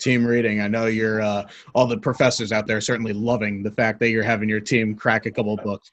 Team 0.00 0.26
reading. 0.26 0.60
I 0.60 0.68
know 0.68 0.86
you're 0.86 1.20
uh, 1.20 1.46
all 1.74 1.86
the 1.86 1.98
professors 1.98 2.52
out 2.52 2.66
there 2.66 2.80
certainly 2.80 3.12
loving 3.12 3.62
the 3.62 3.70
fact 3.70 4.00
that 4.00 4.10
you're 4.10 4.22
having 4.22 4.48
your 4.48 4.60
team 4.60 4.94
crack 4.94 5.26
a 5.26 5.30
couple 5.30 5.54
of 5.54 5.62
books. 5.62 5.92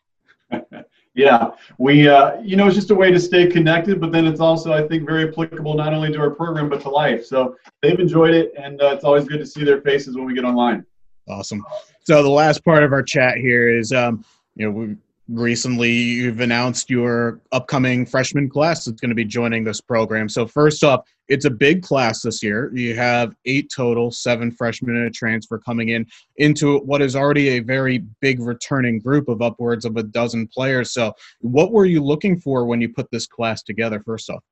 yeah, 1.14 1.50
we 1.78 2.08
uh, 2.08 2.40
you 2.42 2.56
know 2.56 2.68
it's 2.68 2.76
just 2.76 2.92
a 2.92 2.96
way 2.96 3.12
to 3.12 3.20
stay 3.20 3.48
connected, 3.48 4.00
but 4.00 4.12
then 4.12 4.26
it's 4.26 4.40
also 4.40 4.74
I 4.74 4.88
think 4.88 5.06
very 5.06 5.28
applicable 5.28 5.74
not 5.74 5.94
only 5.94 6.12
to 6.14 6.20
our 6.20 6.30
program 6.30 6.70
but 6.70 6.82
to 6.82 6.90
life. 6.90 7.26
So 7.26 7.56
they've 7.82 8.00
enjoyed 8.00 8.34
it, 8.34 8.54
and 8.58 8.82
uh, 8.82 8.94
it's 8.94 9.04
always 9.04 9.26
good 9.26 9.40
to 9.40 9.46
see 9.46 9.64
their 9.64 9.82
faces 9.82 10.16
when 10.16 10.26
we 10.26 10.34
get 10.34 10.46
online. 10.46 10.86
Awesome. 11.28 11.66
So 12.06 12.24
the 12.24 12.30
last 12.30 12.64
part 12.64 12.84
of 12.84 12.94
our 12.94 13.04
chat 13.04 13.38
here 13.38 13.70
is, 13.78 13.92
um, 13.92 14.24
you 14.56 14.66
know, 14.66 14.72
we 14.72 14.96
recently 15.28 15.92
you've 15.92 16.40
announced 16.40 16.90
your 16.90 17.42
upcoming 17.52 18.06
freshman 18.06 18.50
class 18.50 18.86
that's 18.86 19.02
going 19.02 19.10
to 19.10 19.16
be 19.16 19.26
joining 19.26 19.64
this 19.64 19.82
program. 19.82 20.30
So 20.30 20.48
first 20.48 20.84
off, 20.84 21.02
it's 21.28 21.46
a 21.46 21.50
big 21.50 21.84
class 21.84 22.22
this 22.22 22.42
year. 22.42 22.72
You 22.74 22.96
have 22.96 23.36
eight 23.46 23.72
total, 23.76 24.12
seven 24.12 24.52
freshmen 24.52 24.96
and 24.96 25.08
a 25.08 25.12
transfer 25.12 25.58
coming 25.58 25.90
in 25.90 26.06
into 26.38 26.80
what 26.80 27.02
is 27.02 27.16
already 27.16 27.50
a 27.50 27.60
very 27.60 28.00
big 28.22 28.40
returning 28.40 29.00
group 29.00 29.28
of 29.28 29.42
upwards 29.42 29.86
of 29.86 29.98
a 29.98 30.04
dozen 30.04 30.48
players. 30.48 30.92
So 30.92 31.14
what 31.42 31.72
were 31.72 31.86
you 31.86 32.04
looking 32.04 32.40
for 32.40 32.66
when 32.66 32.82
you 32.82 32.90
put 32.90 33.10
this 33.12 33.28
class 33.28 33.64
together? 33.64 34.02
First 34.06 34.30
off 34.30 34.44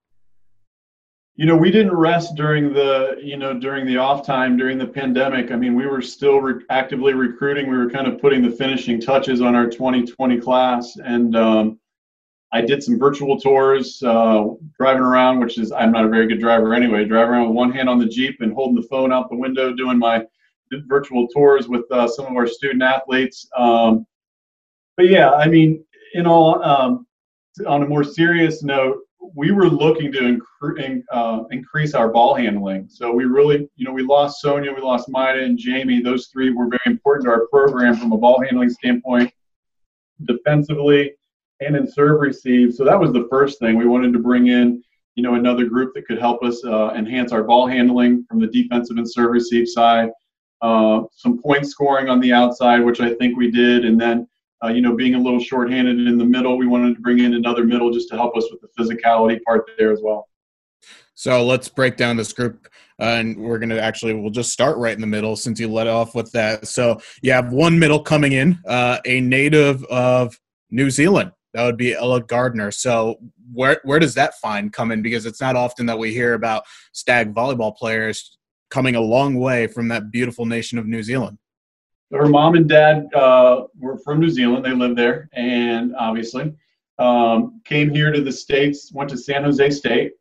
you 1.35 1.45
know 1.45 1.55
we 1.55 1.69
didn't 1.69 1.93
rest 1.93 2.35
during 2.35 2.73
the 2.73 3.17
you 3.21 3.37
know 3.37 3.53
during 3.53 3.85
the 3.85 3.97
off 3.97 4.25
time 4.25 4.55
during 4.57 4.77
the 4.77 4.87
pandemic 4.87 5.51
i 5.51 5.55
mean 5.55 5.75
we 5.75 5.85
were 5.85 6.01
still 6.01 6.39
re- 6.39 6.63
actively 6.69 7.13
recruiting 7.13 7.69
we 7.69 7.77
were 7.77 7.89
kind 7.89 8.07
of 8.07 8.19
putting 8.19 8.41
the 8.41 8.49
finishing 8.49 8.99
touches 8.99 9.41
on 9.41 9.55
our 9.55 9.67
2020 9.67 10.39
class 10.39 10.97
and 11.03 11.35
um, 11.35 11.79
i 12.51 12.61
did 12.61 12.83
some 12.83 12.97
virtual 12.99 13.39
tours 13.39 14.01
uh, 14.03 14.45
driving 14.77 15.03
around 15.03 15.39
which 15.39 15.57
is 15.57 15.71
i'm 15.71 15.91
not 15.91 16.05
a 16.05 16.09
very 16.09 16.27
good 16.27 16.39
driver 16.39 16.73
anyway 16.73 17.05
driving 17.05 17.33
around 17.33 17.47
with 17.47 17.55
one 17.55 17.71
hand 17.71 17.89
on 17.89 17.99
the 17.99 18.05
jeep 18.05 18.41
and 18.41 18.53
holding 18.53 18.75
the 18.75 18.87
phone 18.87 19.11
out 19.11 19.29
the 19.29 19.35
window 19.35 19.73
doing 19.73 19.97
my 19.97 20.23
virtual 20.87 21.27
tours 21.29 21.69
with 21.69 21.89
uh, 21.91 22.07
some 22.07 22.25
of 22.25 22.35
our 22.35 22.47
student 22.47 22.83
athletes 22.83 23.47
um, 23.57 24.05
but 24.97 25.07
yeah 25.07 25.31
i 25.31 25.47
mean 25.47 25.83
in 26.13 26.25
all 26.25 26.63
um, 26.63 27.05
on 27.67 27.83
a 27.83 27.87
more 27.87 28.03
serious 28.03 28.63
note 28.63 29.05
we 29.33 29.51
were 29.51 29.67
looking 29.67 30.11
to 30.11 30.39
incre- 30.39 31.03
uh, 31.11 31.43
increase 31.51 31.93
our 31.93 32.09
ball 32.09 32.35
handling. 32.35 32.87
So 32.89 33.11
we 33.11 33.25
really, 33.25 33.67
you 33.75 33.85
know, 33.85 33.91
we 33.91 34.03
lost 34.03 34.41
Sonia, 34.41 34.71
we 34.73 34.81
lost 34.81 35.09
Maida 35.09 35.43
and 35.43 35.57
Jamie. 35.57 36.01
Those 36.01 36.27
three 36.27 36.51
were 36.51 36.67
very 36.67 36.81
important 36.85 37.25
to 37.25 37.31
our 37.31 37.47
program 37.47 37.95
from 37.95 38.11
a 38.11 38.17
ball 38.17 38.41
handling 38.41 38.69
standpoint, 38.69 39.31
defensively, 40.25 41.13
and 41.61 41.75
in 41.75 41.89
serve 41.89 42.19
receive. 42.19 42.73
So 42.73 42.83
that 42.85 42.99
was 42.99 43.13
the 43.13 43.27
first 43.29 43.59
thing 43.59 43.77
we 43.77 43.87
wanted 43.87 44.13
to 44.13 44.19
bring 44.19 44.47
in. 44.47 44.83
You 45.15 45.23
know, 45.23 45.35
another 45.35 45.65
group 45.65 45.93
that 45.95 46.05
could 46.05 46.19
help 46.19 46.43
us 46.43 46.63
uh, 46.65 46.91
enhance 46.95 47.31
our 47.31 47.43
ball 47.43 47.67
handling 47.67 48.25
from 48.27 48.39
the 48.39 48.47
defensive 48.47 48.97
and 48.97 49.09
serve 49.09 49.31
receive 49.31 49.67
side. 49.67 50.09
Uh, 50.61 51.03
some 51.15 51.41
point 51.41 51.65
scoring 51.67 52.09
on 52.09 52.19
the 52.19 52.33
outside, 52.33 52.79
which 52.79 52.99
I 52.99 53.13
think 53.13 53.37
we 53.37 53.51
did, 53.51 53.85
and 53.85 53.99
then 53.99 54.27
uh, 54.63 54.69
you 54.69 54.81
know, 54.81 54.95
being 54.95 55.15
a 55.15 55.19
little 55.19 55.39
shorthanded 55.39 56.07
in 56.07 56.17
the 56.17 56.25
middle, 56.25 56.57
we 56.57 56.65
wanted 56.65 56.95
to 56.95 57.01
bring 57.01 57.19
in 57.19 57.33
another 57.33 57.63
middle 57.63 57.91
just 57.91 58.09
to 58.09 58.15
help 58.15 58.35
us 58.37 58.45
with 58.51 58.61
the 58.61 58.69
physicality 58.79 59.41
part 59.43 59.69
there 59.77 59.91
as 59.91 59.99
well. 60.01 60.27
So 61.13 61.45
let's 61.45 61.69
break 61.69 61.97
down 61.97 62.17
this 62.17 62.33
group, 62.33 62.67
uh, 62.99 63.03
and 63.03 63.37
we're 63.37 63.59
going 63.59 63.69
to 63.69 63.81
actually 63.81 64.13
we'll 64.13 64.31
just 64.31 64.51
start 64.51 64.77
right 64.77 64.93
in 64.93 65.01
the 65.01 65.07
middle 65.07 65.35
since 65.35 65.59
you 65.59 65.67
let 65.69 65.87
off 65.87 66.15
with 66.15 66.31
that. 66.31 66.67
So 66.67 66.99
you 67.21 67.31
have 67.31 67.51
one 67.51 67.77
middle 67.77 68.01
coming 68.01 68.33
in, 68.33 68.59
uh, 68.67 68.99
a 69.05 69.21
native 69.21 69.83
of 69.85 70.39
New 70.71 70.89
Zealand. 70.89 71.31
That 71.55 71.65
would 71.65 71.77
be 71.77 71.93
Ella 71.93 72.21
Gardner. 72.21 72.69
So 72.71 73.15
where 73.51 73.79
where 73.83 73.99
does 73.99 74.13
that 74.13 74.35
find 74.35 74.71
come 74.71 74.91
in? 74.91 75.01
Because 75.01 75.25
it's 75.25 75.41
not 75.41 75.55
often 75.55 75.87
that 75.87 75.97
we 75.97 76.13
hear 76.13 76.33
about 76.33 76.63
stag 76.91 77.33
volleyball 77.33 77.75
players 77.75 78.37
coming 78.69 78.95
a 78.95 79.01
long 79.01 79.35
way 79.35 79.65
from 79.67 79.87
that 79.87 80.11
beautiful 80.11 80.45
nation 80.45 80.77
of 80.77 80.85
New 80.85 81.01
Zealand 81.01 81.37
her 82.11 82.27
mom 82.27 82.55
and 82.55 82.67
dad 82.67 83.13
uh, 83.13 83.65
were 83.79 83.97
from 83.97 84.19
New 84.19 84.29
Zealand. 84.29 84.63
They 84.63 84.73
lived 84.73 84.97
there, 84.97 85.29
and 85.33 85.95
obviously 85.95 86.53
um, 86.99 87.61
came 87.65 87.89
here 87.89 88.11
to 88.11 88.21
the 88.21 88.31
states. 88.31 88.91
Went 88.93 89.09
to 89.11 89.17
San 89.17 89.43
Jose 89.43 89.69
State, 89.71 90.13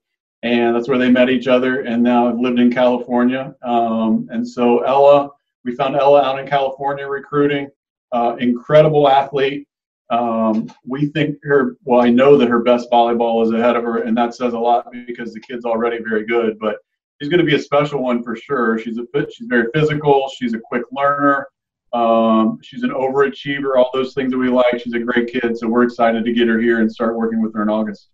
and 0.43 0.75
that's 0.75 0.89
where 0.89 0.99
they 0.99 1.11
met 1.11 1.31
each 1.31 1.47
other. 1.47 1.83
And 1.83 2.03
now 2.03 2.27
have 2.27 2.39
lived 2.39 2.59
in 2.59 2.73
California. 2.73 3.55
Um, 3.63 4.29
and 4.31 4.47
so 4.47 4.81
Ella, 4.81 5.31
we 5.65 5.75
found 5.75 5.97
Ella 5.97 6.23
out 6.23 6.39
in 6.39 6.47
California 6.47 7.07
recruiting. 7.07 7.69
Uh, 8.13 8.37
incredible 8.39 9.09
athlete. 9.09 9.67
Um, 10.15 10.73
we 10.87 11.07
think 11.07 11.39
her. 11.43 11.77
Well, 11.85 12.01
I 12.01 12.11
know 12.11 12.37
that 12.37 12.49
her 12.49 12.61
best 12.61 12.89
volleyball 12.91 13.45
is 13.45 13.53
ahead 13.53 13.77
of 13.77 13.83
her, 13.83 13.99
and 13.99 14.17
that 14.17 14.35
says 14.35 14.53
a 14.53 14.59
lot 14.59 14.87
because 15.07 15.33
the 15.33 15.41
kid's 15.41 15.65
already 15.65 15.99
very 15.99 16.25
good. 16.25 16.59
But 16.59 16.77
she's 17.21 17.29
going 17.29 17.41
to 17.41 17.47
be 17.47 17.57
a 17.57 17.59
special 17.59 18.03
one 18.03 18.23
for 18.23 18.37
sure. 18.37 18.79
She's 18.79 18.99
a 18.99 19.07
she's 19.31 19.49
very 19.49 19.69
physical. 19.75 20.31
She's 20.37 20.55
a 20.55 20.61
quick 20.61 20.85
learner. 20.93 21.49
Um, 21.93 22.59
she's 22.63 22.83
an 22.83 22.91
overachiever, 22.91 23.77
all 23.77 23.91
those 23.95 24.15
things 24.15 24.33
that 24.33 24.39
we 24.39 24.49
like. 24.49 24.81
She's 24.81 24.95
a 24.95 24.99
great 24.99 25.33
kid, 25.33 25.57
so 25.57 25.69
we're 25.69 25.85
excited 25.85 26.25
to 26.25 26.33
get 26.33 26.49
her 26.49 26.61
here 26.61 26.81
and 26.81 26.91
start 26.91 27.17
working 27.17 27.41
with 27.41 27.55
her 27.55 27.63
in 27.63 27.69
August. 27.69 28.09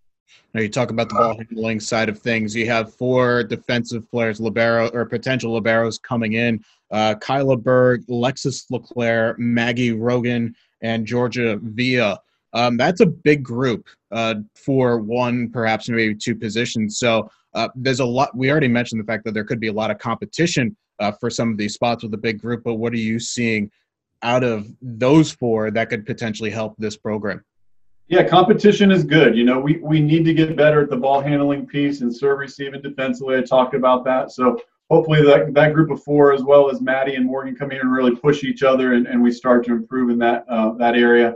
Now 0.53 0.61
you 0.61 0.69
talk 0.69 0.91
about 0.91 1.09
the 1.09 1.15
ball 1.15 1.35
handling 1.35 1.79
side 1.79 2.07
of 2.07 2.19
things. 2.19 2.55
You 2.55 2.67
have 2.67 2.93
four 2.93 3.43
defensive 3.43 4.09
players, 4.09 4.39
libero 4.39 4.89
or 4.89 5.05
potential 5.05 5.59
liberos 5.59 6.01
coming 6.01 6.33
in: 6.33 6.63
uh, 6.91 7.15
Kyla 7.15 7.57
Berg, 7.57 8.05
Lexus 8.07 8.65
Leclaire, 8.69 9.35
Maggie 9.37 9.93
Rogan, 9.93 10.55
and 10.81 11.05
Georgia 11.05 11.59
via. 11.61 12.19
Um, 12.53 12.75
that's 12.75 12.99
a 12.99 13.05
big 13.05 13.43
group 13.43 13.87
uh, 14.11 14.35
for 14.55 14.99
one, 14.99 15.49
perhaps 15.49 15.87
maybe 15.87 16.15
two 16.15 16.35
positions. 16.35 16.99
So 16.99 17.31
uh, 17.53 17.69
there's 17.75 18.01
a 18.01 18.05
lot. 18.05 18.35
We 18.35 18.51
already 18.51 18.67
mentioned 18.67 18.99
the 19.01 19.05
fact 19.05 19.23
that 19.25 19.33
there 19.33 19.45
could 19.45 19.59
be 19.59 19.67
a 19.67 19.73
lot 19.73 19.91
of 19.91 19.97
competition 19.99 20.75
uh, 20.99 21.11
for 21.13 21.29
some 21.29 21.51
of 21.51 21.57
these 21.57 21.73
spots 21.73 22.03
with 22.03 22.13
a 22.13 22.17
big 22.17 22.41
group. 22.41 22.63
But 22.63 22.75
what 22.75 22.93
are 22.93 22.97
you 22.97 23.19
seeing 23.19 23.71
out 24.23 24.43
of 24.43 24.67
those 24.81 25.31
four 25.31 25.71
that 25.71 25.89
could 25.89 26.05
potentially 26.05 26.49
help 26.49 26.75
this 26.77 26.97
program? 26.97 27.43
Yeah, 28.07 28.27
competition 28.27 28.91
is 28.91 29.05
good. 29.05 29.37
You 29.37 29.45
know, 29.45 29.59
we, 29.59 29.77
we 29.77 30.01
need 30.01 30.25
to 30.25 30.33
get 30.33 30.57
better 30.57 30.81
at 30.81 30.89
the 30.89 30.97
ball 30.97 31.21
handling 31.21 31.65
piece 31.65 32.01
and 32.01 32.13
serve, 32.13 32.39
receive, 32.39 32.73
and 32.73 32.83
defensively. 32.83 33.37
I 33.37 33.41
talked 33.41 33.73
about 33.73 34.03
that. 34.03 34.31
So 34.31 34.59
hopefully 34.91 35.23
that, 35.23 35.53
that 35.53 35.73
group 35.73 35.89
of 35.89 36.03
four, 36.03 36.33
as 36.33 36.43
well 36.43 36.69
as 36.69 36.81
Maddie 36.81 37.15
and 37.15 37.25
Morgan, 37.25 37.55
come 37.55 37.71
in 37.71 37.79
and 37.79 37.91
really 37.91 38.13
push 38.13 38.43
each 38.43 38.61
other, 38.61 38.93
and, 38.93 39.07
and 39.07 39.23
we 39.23 39.31
start 39.31 39.65
to 39.65 39.71
improve 39.71 40.09
in 40.09 40.19
that 40.19 40.45
uh, 40.49 40.73
that 40.73 40.95
area. 40.95 41.35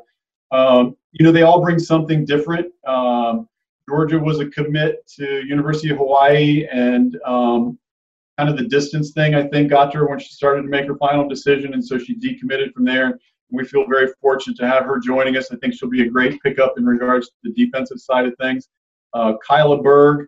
Um, 0.51 0.95
you 1.13 1.25
know, 1.25 1.31
they 1.31 1.43
all 1.43 1.61
bring 1.61 1.79
something 1.79 2.25
different. 2.25 2.67
Um, 2.85 3.47
Georgia 3.87 4.19
was 4.19 4.39
a 4.39 4.49
commit 4.49 5.07
to 5.15 5.45
University 5.45 5.89
of 5.89 5.97
Hawaii, 5.97 6.67
and 6.69 7.17
um, 7.25 7.79
kind 8.37 8.49
of 8.49 8.57
the 8.57 8.67
distance 8.67 9.11
thing 9.11 9.35
I 9.35 9.47
think 9.47 9.69
got 9.69 9.91
to 9.93 9.99
her 9.99 10.07
when 10.07 10.19
she 10.19 10.33
started 10.33 10.63
to 10.63 10.67
make 10.67 10.85
her 10.87 10.97
final 10.97 11.27
decision, 11.27 11.73
and 11.73 11.83
so 11.83 11.97
she 11.97 12.15
decommitted 12.15 12.73
from 12.73 12.83
there. 12.83 13.17
We 13.51 13.63
feel 13.63 13.85
very 13.87 14.09
fortunate 14.19 14.57
to 14.57 14.67
have 14.67 14.83
her 14.83 14.99
joining 14.99 15.37
us. 15.37 15.49
I 15.51 15.55
think 15.57 15.75
she'll 15.75 15.89
be 15.89 16.01
a 16.01 16.09
great 16.09 16.41
pickup 16.43 16.73
in 16.77 16.85
regards 16.85 17.27
to 17.27 17.35
the 17.43 17.53
defensive 17.53 17.99
side 17.99 18.25
of 18.25 18.33
things. 18.37 18.67
Uh, 19.13 19.33
Kyla 19.47 19.81
Berg, 19.81 20.27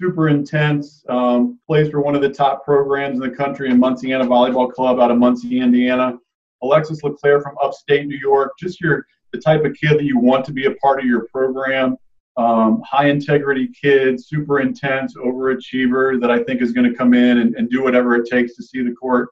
super 0.00 0.28
intense, 0.28 1.04
um, 1.08 1.58
plays 1.66 1.90
for 1.90 2.00
one 2.00 2.14
of 2.14 2.22
the 2.22 2.28
top 2.28 2.64
programs 2.64 3.20
in 3.20 3.20
the 3.20 3.36
country 3.36 3.70
in 3.70 3.78
Munciana 3.78 4.26
Volleyball 4.26 4.72
Club 4.72 4.98
out 4.98 5.10
of 5.10 5.18
Muncie, 5.18 5.60
Indiana. 5.60 6.18
Alexis 6.62 7.02
LeClaire 7.02 7.40
from 7.40 7.56
upstate 7.62 8.06
New 8.06 8.18
York, 8.18 8.52
just 8.58 8.80
your 8.80 9.06
the 9.32 9.38
type 9.38 9.64
of 9.64 9.74
kid 9.74 9.96
that 9.96 10.04
you 10.04 10.18
want 10.18 10.44
to 10.44 10.52
be 10.52 10.66
a 10.66 10.72
part 10.72 10.98
of 10.98 11.06
your 11.06 11.26
program. 11.32 11.96
Um, 12.36 12.82
high 12.84 13.08
integrity 13.08 13.68
kid, 13.80 14.22
super 14.22 14.60
intense, 14.60 15.14
overachiever 15.16 16.20
that 16.20 16.30
I 16.30 16.42
think 16.42 16.62
is 16.62 16.72
going 16.72 16.90
to 16.90 16.96
come 16.96 17.14
in 17.14 17.38
and, 17.38 17.54
and, 17.54 17.68
do 17.68 17.82
whatever 17.82 18.14
it 18.14 18.28
takes 18.28 18.56
to 18.56 18.62
see 18.62 18.82
the 18.82 18.92
court. 18.92 19.28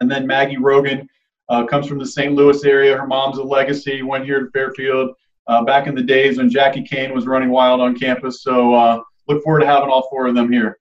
And 0.00 0.10
then 0.10 0.26
Maggie 0.26 0.58
Rogan 0.58 1.08
uh, 1.48 1.64
comes 1.64 1.86
from 1.86 1.98
the 1.98 2.06
St. 2.06 2.34
Louis 2.34 2.64
area. 2.64 2.96
Her 2.96 3.06
mom's 3.06 3.38
a 3.38 3.42
legacy, 3.42 4.02
went 4.02 4.24
here 4.24 4.40
to 4.44 4.50
Fairfield 4.50 5.12
uh, 5.46 5.64
back 5.64 5.86
in 5.86 5.94
the 5.94 6.02
days 6.02 6.38
when 6.38 6.50
Jackie 6.50 6.82
Kane 6.82 7.14
was 7.14 7.26
running 7.26 7.50
wild 7.50 7.80
on 7.80 7.98
campus. 7.98 8.42
So 8.42 8.74
uh, 8.74 9.00
look 9.28 9.42
forward 9.42 9.60
to 9.60 9.66
having 9.66 9.90
all 9.90 10.08
four 10.10 10.26
of 10.26 10.34
them 10.34 10.52
here. 10.52 10.78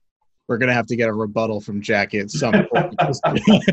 We're 0.47 0.57
going 0.57 0.69
to 0.69 0.73
have 0.73 0.87
to 0.87 0.95
get 0.95 1.09
a 1.09 1.13
rebuttal 1.13 1.59
from 1.59 1.81
Jackie 1.81 2.19
at 2.19 2.31
some 2.31 2.67
point. 2.67 2.95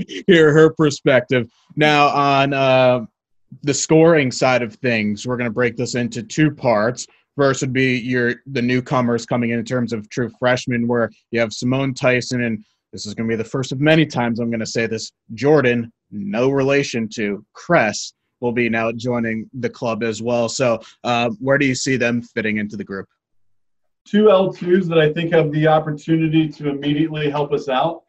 hear 0.27 0.53
her 0.53 0.71
perspective. 0.71 1.49
Now, 1.77 2.09
on 2.09 2.53
uh, 2.53 3.07
the 3.63 3.75
scoring 3.75 4.33
side 4.33 4.63
of 4.63 4.75
things, 4.75 5.27
we're 5.27 5.37
going 5.37 5.49
to 5.49 5.55
break 5.55 5.77
this 5.77 5.95
into 5.95 6.23
two 6.23 6.51
parts. 6.51 7.07
First 7.37 7.63
would 7.63 7.73
be 7.73 7.99
your 7.99 8.37
the 8.47 8.63
newcomers 8.63 9.27
coming 9.27 9.51
in 9.51 9.59
in 9.59 9.65
terms 9.65 9.93
of 9.93 10.09
true 10.09 10.31
freshmen, 10.39 10.87
where 10.87 11.11
you 11.31 11.41
have 11.41 11.53
Simone 11.53 11.95
Tyson, 11.95 12.43
and 12.43 12.65
this 12.93 13.07
is 13.07 13.15
going 13.15 13.29
to 13.29 13.37
be 13.37 13.43
the 13.43 13.49
first 13.49 13.73
of 13.73 13.81
many 13.81 14.07
times 14.07 14.39
I'm 14.39 14.51
going 14.51 14.61
to 14.61 14.67
say 14.67 14.87
this. 14.87 15.13
Jordan, 15.35 15.93
no 16.11 16.51
relation 16.51 17.09
to 17.15 17.45
Kress, 17.53 18.15
will 18.41 18.53
be 18.53 18.69
now 18.69 18.93
joining 18.93 19.49
the 19.55 19.71
club 19.71 20.05
as 20.05 20.23
well. 20.23 20.49
So, 20.49 20.81
uh, 21.03 21.31
where 21.41 21.59
do 21.59 21.67
you 21.67 21.75
see 21.75 21.97
them 21.97 22.23
fitting 22.23 22.59
into 22.59 22.77
the 22.77 22.85
group? 22.85 23.09
Two 24.07 24.25
L2s 24.25 24.87
that 24.89 24.99
I 24.99 25.13
think 25.13 25.33
have 25.33 25.51
the 25.51 25.67
opportunity 25.67 26.49
to 26.49 26.69
immediately 26.69 27.31
help 27.31 27.53
us 27.53 27.69
out. 27.69 28.03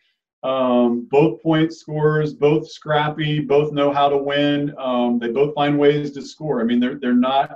Um, 0.43 1.07
both 1.09 1.41
point 1.41 1.73
scorers, 1.73 2.33
both 2.33 2.69
scrappy, 2.69 3.39
both 3.39 3.71
know 3.71 3.91
how 3.91 4.09
to 4.09 4.17
win. 4.17 4.73
Um, 4.77 5.17
they 5.17 5.29
both 5.29 5.55
find 5.55 5.79
ways 5.79 6.11
to 6.11 6.21
score. 6.21 6.61
I 6.61 6.65
mean, 6.65 6.79
they're 6.79 6.99
they're 6.99 7.13
not 7.13 7.55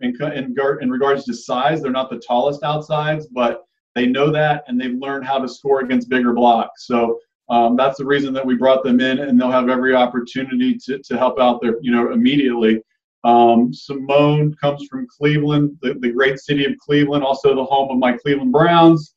in 0.00 0.16
in, 0.22 0.56
in 0.80 0.90
regards 0.90 1.24
to 1.24 1.34
size, 1.34 1.82
they're 1.82 1.90
not 1.90 2.10
the 2.10 2.18
tallest 2.18 2.62
outsides, 2.62 3.26
but 3.26 3.64
they 3.94 4.06
know 4.06 4.30
that 4.30 4.64
and 4.68 4.80
they've 4.80 4.94
learned 4.94 5.26
how 5.26 5.38
to 5.38 5.48
score 5.48 5.80
against 5.80 6.08
bigger 6.08 6.32
blocks. 6.32 6.86
So 6.86 7.18
um, 7.50 7.76
that's 7.76 7.98
the 7.98 8.06
reason 8.06 8.32
that 8.34 8.46
we 8.46 8.54
brought 8.54 8.84
them 8.84 9.00
in, 9.00 9.18
and 9.18 9.38
they'll 9.38 9.50
have 9.50 9.68
every 9.68 9.94
opportunity 9.94 10.78
to 10.86 10.98
to 10.98 11.18
help 11.18 11.38
out 11.38 11.60
there, 11.60 11.74
you 11.82 11.90
know, 11.90 12.12
immediately. 12.12 12.82
Um, 13.24 13.72
Simone 13.72 14.54
comes 14.54 14.86
from 14.88 15.06
Cleveland, 15.06 15.76
the, 15.82 15.94
the 15.94 16.10
great 16.10 16.38
city 16.38 16.64
of 16.64 16.76
Cleveland, 16.78 17.22
also 17.22 17.54
the 17.54 17.64
home 17.64 17.90
of 17.90 17.98
my 17.98 18.12
Cleveland 18.12 18.52
Browns. 18.52 19.14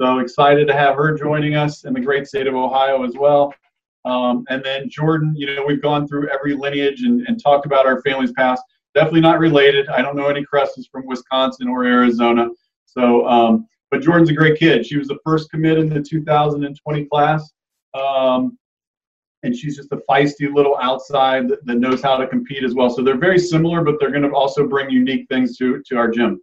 So 0.00 0.18
excited 0.18 0.66
to 0.66 0.74
have 0.74 0.96
her 0.96 1.16
joining 1.16 1.54
us 1.54 1.84
in 1.84 1.94
the 1.94 2.00
great 2.00 2.26
state 2.26 2.48
of 2.48 2.54
Ohio 2.54 3.04
as 3.04 3.14
well. 3.14 3.54
Um, 4.04 4.44
and 4.48 4.62
then 4.62 4.88
Jordan, 4.90 5.34
you 5.36 5.46
know, 5.46 5.64
we've 5.64 5.80
gone 5.80 6.06
through 6.06 6.28
every 6.28 6.54
lineage 6.54 7.02
and, 7.02 7.22
and 7.26 7.42
talked 7.42 7.64
about 7.64 7.86
our 7.86 8.02
family's 8.02 8.32
past. 8.32 8.62
Definitely 8.94 9.22
not 9.22 9.38
related. 9.38 9.88
I 9.88 10.02
don't 10.02 10.16
know 10.16 10.28
any 10.28 10.44
Kresses 10.44 10.88
from 10.90 11.06
Wisconsin 11.06 11.68
or 11.68 11.84
Arizona. 11.84 12.48
So, 12.86 13.26
um, 13.26 13.66
but 13.90 14.02
Jordan's 14.02 14.30
a 14.30 14.34
great 14.34 14.58
kid. 14.58 14.84
She 14.84 14.98
was 14.98 15.08
the 15.08 15.18
first 15.24 15.50
commit 15.50 15.78
in 15.78 15.88
the 15.88 16.02
2020 16.02 17.04
class. 17.06 17.52
Um, 17.94 18.58
and 19.44 19.54
she's 19.54 19.76
just 19.76 19.92
a 19.92 19.98
feisty 20.08 20.52
little 20.52 20.76
outside 20.80 21.48
that, 21.48 21.64
that 21.66 21.76
knows 21.76 22.02
how 22.02 22.16
to 22.16 22.26
compete 22.26 22.64
as 22.64 22.74
well. 22.74 22.90
So 22.90 23.02
they're 23.02 23.18
very 23.18 23.38
similar, 23.38 23.82
but 23.84 23.96
they're 24.00 24.10
going 24.10 24.22
to 24.22 24.30
also 24.30 24.66
bring 24.66 24.90
unique 24.90 25.28
things 25.28 25.56
to, 25.58 25.82
to 25.86 25.96
our 25.96 26.10
gym. 26.10 26.40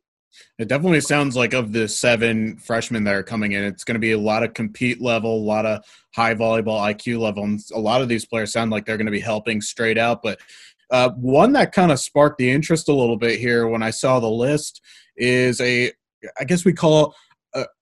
It 0.57 0.69
definitely 0.69 1.01
sounds 1.01 1.35
like 1.35 1.53
of 1.53 1.73
the 1.73 1.87
seven 1.87 2.55
freshmen 2.57 3.03
that 3.03 3.15
are 3.15 3.23
coming 3.23 3.51
in, 3.51 3.63
it's 3.65 3.83
going 3.83 3.95
to 3.95 3.99
be 3.99 4.13
a 4.13 4.19
lot 4.19 4.43
of 4.43 4.53
compete 4.53 5.01
level, 5.01 5.35
a 5.35 5.43
lot 5.43 5.65
of 5.65 5.83
high 6.15 6.35
volleyball 6.35 6.79
IQ 6.79 7.19
level. 7.19 7.43
And 7.43 7.59
a 7.73 7.79
lot 7.79 8.01
of 8.01 8.07
these 8.07 8.25
players 8.25 8.53
sound 8.53 8.71
like 8.71 8.85
they're 8.85 8.97
going 8.97 9.07
to 9.07 9.11
be 9.11 9.19
helping 9.19 9.59
straight 9.59 9.97
out. 9.97 10.21
But 10.23 10.39
uh, 10.89 11.09
one 11.11 11.53
that 11.53 11.73
kind 11.73 11.91
of 11.91 11.99
sparked 11.99 12.37
the 12.37 12.49
interest 12.49 12.87
a 12.87 12.93
little 12.93 13.17
bit 13.17 13.39
here 13.39 13.67
when 13.67 13.83
I 13.83 13.89
saw 13.89 14.19
the 14.19 14.29
list 14.29 14.81
is 15.17 15.59
a, 15.59 15.91
I 16.39 16.43
guess 16.45 16.63
we 16.63 16.73
call 16.73 17.15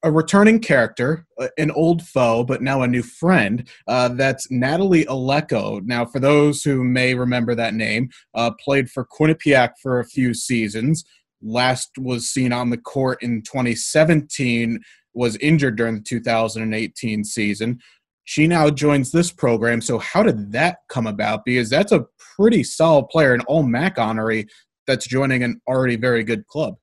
a, 0.04 0.12
returning 0.12 0.60
character, 0.60 1.26
an 1.58 1.72
old 1.72 2.02
foe, 2.04 2.44
but 2.44 2.62
now 2.62 2.82
a 2.82 2.88
new 2.88 3.04
friend. 3.04 3.68
Uh, 3.88 4.10
that's 4.10 4.50
Natalie 4.50 5.06
Aleko. 5.06 5.82
Now, 5.86 6.06
for 6.06 6.20
those 6.20 6.64
who 6.64 6.84
may 6.84 7.14
remember 7.14 7.56
that 7.56 7.74
name, 7.74 8.10
uh, 8.34 8.52
played 8.60 8.90
for 8.90 9.06
Quinnipiac 9.06 9.74
for 9.82 10.00
a 10.00 10.06
few 10.06 10.34
seasons 10.34 11.04
last 11.42 11.92
was 11.98 12.30
seen 12.30 12.52
on 12.52 12.70
the 12.70 12.78
court 12.78 13.22
in 13.22 13.42
2017 13.42 14.80
was 15.14 15.36
injured 15.38 15.76
during 15.76 15.96
the 15.96 16.02
2018 16.02 17.24
season 17.24 17.80
she 18.26 18.46
now 18.46 18.70
joins 18.70 19.12
this 19.12 19.32
program 19.32 19.82
so 19.82 19.98
how 20.00 20.22
did 20.22 20.52
that 20.52 20.80
come 20.90 21.08
about 21.08 21.46
because 21.46 21.70
that's 21.70 21.92
a 21.92 22.06
pretty 22.36 22.64
solid 22.64 23.08
player 23.08 23.34
an 23.34 23.42
all 23.42 23.64
mac 23.64 23.96
honoree 23.98 24.48
that's 24.86 25.08
joining 25.08 25.44
an 25.44 25.60
already 25.68 25.96
very 25.96 26.24
good 26.24 26.46
club 26.48 26.76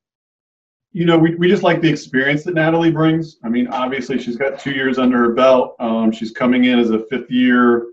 you 0.97 1.05
know 1.05 1.15
we, 1.15 1.35
we 1.35 1.47
just 1.47 1.61
like 1.61 1.79
the 1.79 1.89
experience 1.89 2.43
that 2.43 2.55
natalie 2.55 2.89
brings. 2.89 3.37
I 3.43 3.49
mean 3.49 3.67
obviously 3.67 4.17
she's 4.17 4.35
got 4.35 4.59
two 4.59 4.71
years 4.71 4.97
under 4.97 5.17
her 5.19 5.33
belt. 5.33 5.75
Um, 5.79 6.11
she's 6.11 6.31
coming 6.31 6.65
in 6.65 6.79
as 6.79 6.89
a 6.89 7.05
fifth 7.05 7.29
year 7.29 7.85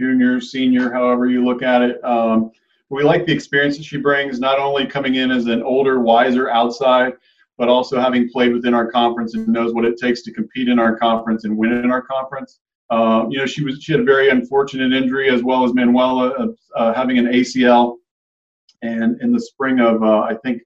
junior 0.00 0.40
senior 0.40 0.92
however 0.92 1.26
you 1.26 1.44
look 1.44 1.62
at 1.62 1.80
it. 1.82 2.02
Um, 2.04 2.50
we 2.88 3.04
like 3.04 3.24
the 3.24 3.32
experience 3.32 3.76
that 3.76 3.84
she 3.84 3.98
brings, 3.98 4.40
not 4.40 4.58
only 4.58 4.84
coming 4.84 5.14
in 5.14 5.30
as 5.30 5.46
an 5.46 5.62
older, 5.62 6.00
wiser 6.00 6.50
outside, 6.50 7.12
but 7.56 7.68
also 7.68 8.00
having 8.00 8.28
played 8.28 8.52
within 8.52 8.74
our 8.74 8.90
conference 8.90 9.34
and 9.34 9.46
knows 9.46 9.72
what 9.72 9.84
it 9.84 9.96
takes 9.96 10.22
to 10.22 10.32
compete 10.32 10.68
in 10.68 10.80
our 10.80 10.96
conference 10.96 11.44
and 11.44 11.56
win 11.56 11.70
in 11.72 11.92
our 11.92 12.02
conference. 12.02 12.58
Uh, 12.90 13.26
you 13.30 13.38
know, 13.38 13.46
she 13.46 13.62
was 13.62 13.80
she 13.80 13.92
had 13.92 14.00
a 14.00 14.04
very 14.04 14.30
unfortunate 14.30 14.92
injury 14.92 15.30
as 15.30 15.44
well 15.44 15.62
as 15.62 15.72
Manuela 15.72 16.30
uh, 16.30 16.46
uh, 16.74 16.92
having 16.94 17.16
an 17.18 17.26
ACL, 17.26 17.98
and 18.82 19.20
in 19.22 19.32
the 19.32 19.38
spring 19.38 19.78
of 19.78 20.02
uh, 20.02 20.22
I 20.22 20.34
think 20.42 20.62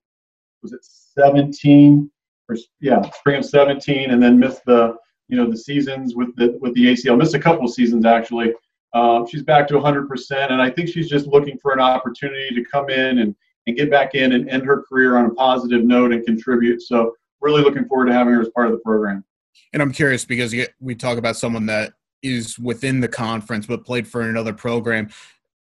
was 0.64 0.72
it 0.72 0.84
17 0.84 2.10
or 2.48 2.56
yeah 2.80 3.08
spring 3.12 3.36
of 3.36 3.44
17, 3.44 4.10
and 4.10 4.20
then 4.20 4.38
missed 4.38 4.64
the 4.66 4.96
you 5.28 5.36
know 5.36 5.48
the 5.48 5.56
seasons 5.56 6.16
with 6.16 6.34
the 6.34 6.58
with 6.60 6.74
the 6.74 6.86
ACL, 6.86 7.16
missed 7.16 7.34
a 7.34 7.38
couple 7.38 7.64
of 7.64 7.72
seasons 7.72 8.04
actually. 8.04 8.52
Uh, 8.92 9.26
she's 9.26 9.42
back 9.42 9.66
to 9.66 9.74
100%, 9.74 10.52
and 10.52 10.62
I 10.62 10.70
think 10.70 10.88
she's 10.88 11.08
just 11.08 11.26
looking 11.26 11.58
for 11.58 11.72
an 11.72 11.80
opportunity 11.80 12.54
to 12.54 12.64
come 12.64 12.90
in 12.90 13.18
and, 13.18 13.34
and 13.66 13.76
get 13.76 13.90
back 13.90 14.14
in 14.14 14.32
and 14.32 14.48
end 14.48 14.64
her 14.64 14.84
career 14.88 15.16
on 15.16 15.24
a 15.24 15.30
positive 15.30 15.84
note 15.84 16.12
and 16.12 16.24
contribute. 16.24 16.80
So, 16.80 17.12
really 17.40 17.60
looking 17.60 17.86
forward 17.86 18.06
to 18.06 18.12
having 18.12 18.34
her 18.34 18.40
as 18.40 18.48
part 18.50 18.68
of 18.68 18.72
the 18.72 18.78
program. 18.78 19.24
And 19.72 19.82
I'm 19.82 19.92
curious 19.92 20.24
because 20.24 20.54
we 20.80 20.94
talk 20.94 21.18
about 21.18 21.36
someone 21.36 21.66
that 21.66 21.94
is 22.22 22.56
within 22.58 23.00
the 23.00 23.08
conference 23.08 23.66
but 23.66 23.84
played 23.84 24.06
for 24.06 24.22
another 24.22 24.52
program. 24.52 25.10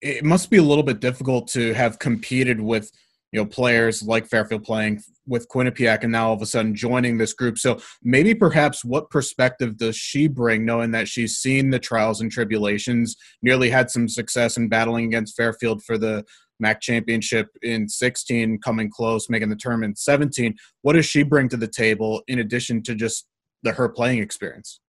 It 0.03 0.23
must 0.23 0.51
be 0.51 0.59
a 0.59 0.63
little 0.63 0.85
bit 0.85 1.01
difficult 1.01 1.49
to 1.49 1.73
have 1.73 1.99
competed 1.99 2.61
with 2.61 2.93
you 3.37 3.43
know 3.43 3.47
players 3.47 4.03
like 4.03 4.27
Fairfield 4.27 4.65
playing 4.65 5.03
with 5.27 5.47
Quinnipiac 5.49 6.05
and 6.05 6.13
now 6.13 6.29
all 6.29 6.35
of 6.35 6.41
a 6.41 6.47
sudden 6.47 6.75
joining 6.75 7.19
this 7.19 7.35
group. 7.35 7.59
So 7.59 7.79
maybe 8.03 8.35
perhaps 8.35 8.83
what 8.83 9.11
perspective 9.11 9.77
does 9.77 9.95
she 9.95 10.27
bring, 10.27 10.65
knowing 10.65 10.91
that 10.93 11.07
she's 11.07 11.37
seen 11.37 11.69
the 11.69 11.79
trials 11.79 12.23
and 12.23 12.33
tribulations, 12.33 13.15
nearly 13.43 13.69
had 13.69 13.91
some 13.91 14.09
success 14.09 14.57
in 14.57 14.71
battling 14.71 15.05
against 15.05 15.37
Fairfield 15.37 15.83
for 15.83 15.99
the 15.99 16.25
MAC 16.61 16.81
championship 16.81 17.49
in 17.61 17.91
16, 17.91 18.59
coming 18.61 18.89
close, 18.89 19.29
making 19.29 19.51
the 19.51 19.57
tournament 19.57 19.99
17. 19.99 20.55
What 20.81 20.95
does 20.95 21.05
she 21.05 21.23
bring 21.23 21.51
to 21.51 21.59
the 21.59 21.69
table 21.69 22.23
in 22.29 22.39
addition 22.39 22.83
to 22.85 22.95
just 22.95 23.27
the 23.65 23.73
her 23.73 23.91
playing 23.91 24.21
experience? 24.21 24.81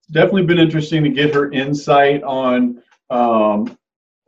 It's 0.00 0.08
definitely 0.08 0.46
been 0.46 0.58
interesting 0.58 1.04
to 1.04 1.10
get 1.10 1.32
her 1.34 1.52
insight 1.52 2.24
on 2.24 2.82
um, 3.10 3.78